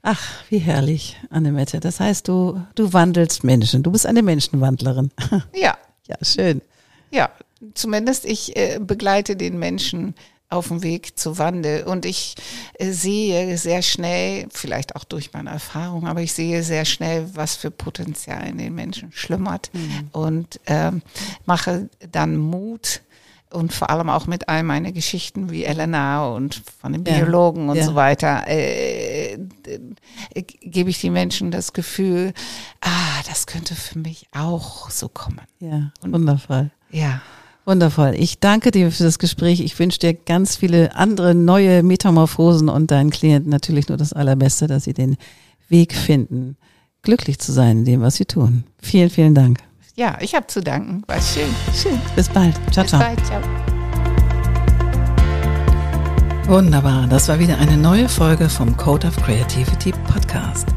Ach, 0.02 0.22
wie 0.48 0.58
herrlich, 0.58 1.16
Annemette. 1.30 1.80
Das 1.80 2.00
heißt, 2.00 2.28
du, 2.28 2.62
du 2.74 2.92
wandelst 2.92 3.44
Menschen. 3.44 3.82
Du 3.82 3.90
bist 3.90 4.06
eine 4.06 4.22
Menschenwandlerin. 4.22 5.10
Ja. 5.54 5.76
Ja, 6.08 6.16
schön. 6.22 6.62
Ja, 7.10 7.30
zumindest 7.74 8.24
ich 8.24 8.56
äh, 8.56 8.78
begleite 8.80 9.36
den 9.36 9.58
Menschen 9.58 10.14
auf 10.50 10.68
dem 10.68 10.82
Weg 10.82 11.18
zu 11.18 11.38
Wandel. 11.38 11.84
Und 11.84 12.06
ich 12.06 12.34
äh, 12.74 12.90
sehe 12.90 13.58
sehr 13.58 13.82
schnell, 13.82 14.46
vielleicht 14.50 14.96
auch 14.96 15.04
durch 15.04 15.32
meine 15.32 15.50
Erfahrung, 15.50 16.06
aber 16.06 16.22
ich 16.22 16.32
sehe 16.32 16.62
sehr 16.62 16.84
schnell, 16.84 17.28
was 17.34 17.56
für 17.56 17.70
Potenzial 17.70 18.46
in 18.48 18.58
den 18.58 18.74
Menschen 18.74 19.12
schlummert 19.12 19.70
mhm. 19.74 20.08
und 20.12 20.60
ähm, 20.66 21.02
mache 21.44 21.90
dann 22.10 22.36
Mut, 22.36 23.02
und 23.50 23.72
vor 23.72 23.90
allem 23.90 24.10
auch 24.10 24.26
mit 24.26 24.48
all 24.48 24.62
meine 24.62 24.92
Geschichten 24.92 25.50
wie 25.50 25.64
Elena 25.64 26.26
und 26.26 26.62
von 26.80 26.92
den 26.92 27.04
Biologen 27.04 27.64
ja, 27.64 27.70
und 27.70 27.76
ja. 27.78 27.84
so 27.84 27.94
weiter, 27.94 28.46
äh, 28.46 29.34
äh, 29.34 29.38
gebe 30.42 30.90
ich 30.90 31.00
den 31.00 31.12
Menschen 31.12 31.50
das 31.50 31.72
Gefühl, 31.72 32.32
ah, 32.80 33.22
das 33.26 33.46
könnte 33.46 33.74
für 33.74 33.98
mich 33.98 34.28
auch 34.32 34.90
so 34.90 35.08
kommen. 35.08 35.40
Ja, 35.60 35.92
und, 36.02 36.12
wundervoll. 36.12 36.70
Ja. 36.90 37.22
Wundervoll. 37.68 38.14
Ich 38.16 38.40
danke 38.40 38.70
dir 38.70 38.90
für 38.90 39.02
das 39.02 39.18
Gespräch. 39.18 39.60
Ich 39.60 39.78
wünsche 39.78 39.98
dir 39.98 40.14
ganz 40.14 40.56
viele 40.56 40.96
andere 40.96 41.34
neue 41.34 41.82
Metamorphosen 41.82 42.70
und 42.70 42.90
deinen 42.90 43.10
Klienten 43.10 43.50
natürlich 43.50 43.90
nur 43.90 43.98
das 43.98 44.14
Allerbeste, 44.14 44.66
dass 44.66 44.84
sie 44.84 44.94
den 44.94 45.18
Weg 45.68 45.92
finden, 45.92 46.56
glücklich 47.02 47.38
zu 47.38 47.52
sein 47.52 47.80
in 47.80 47.84
dem, 47.84 48.00
was 48.00 48.14
sie 48.14 48.24
tun. 48.24 48.64
Vielen, 48.80 49.10
vielen 49.10 49.34
Dank. 49.34 49.58
Ja, 49.96 50.16
ich 50.22 50.34
habe 50.34 50.46
zu 50.46 50.62
danken. 50.62 51.02
War 51.08 51.20
schön. 51.20 51.50
Schön. 51.74 52.00
Bis 52.16 52.30
bald. 52.30 52.54
Ciao, 52.70 52.84
Bis 52.84 52.90
ciao. 52.90 53.02
Bald. 53.02 53.26
Ciao. 53.26 53.42
Wunderbar, 56.46 57.06
das 57.06 57.28
war 57.28 57.38
wieder 57.38 57.58
eine 57.58 57.76
neue 57.76 58.08
Folge 58.08 58.48
vom 58.48 58.74
Code 58.78 59.06
of 59.06 59.16
Creativity 59.16 59.92
Podcast. 60.10 60.68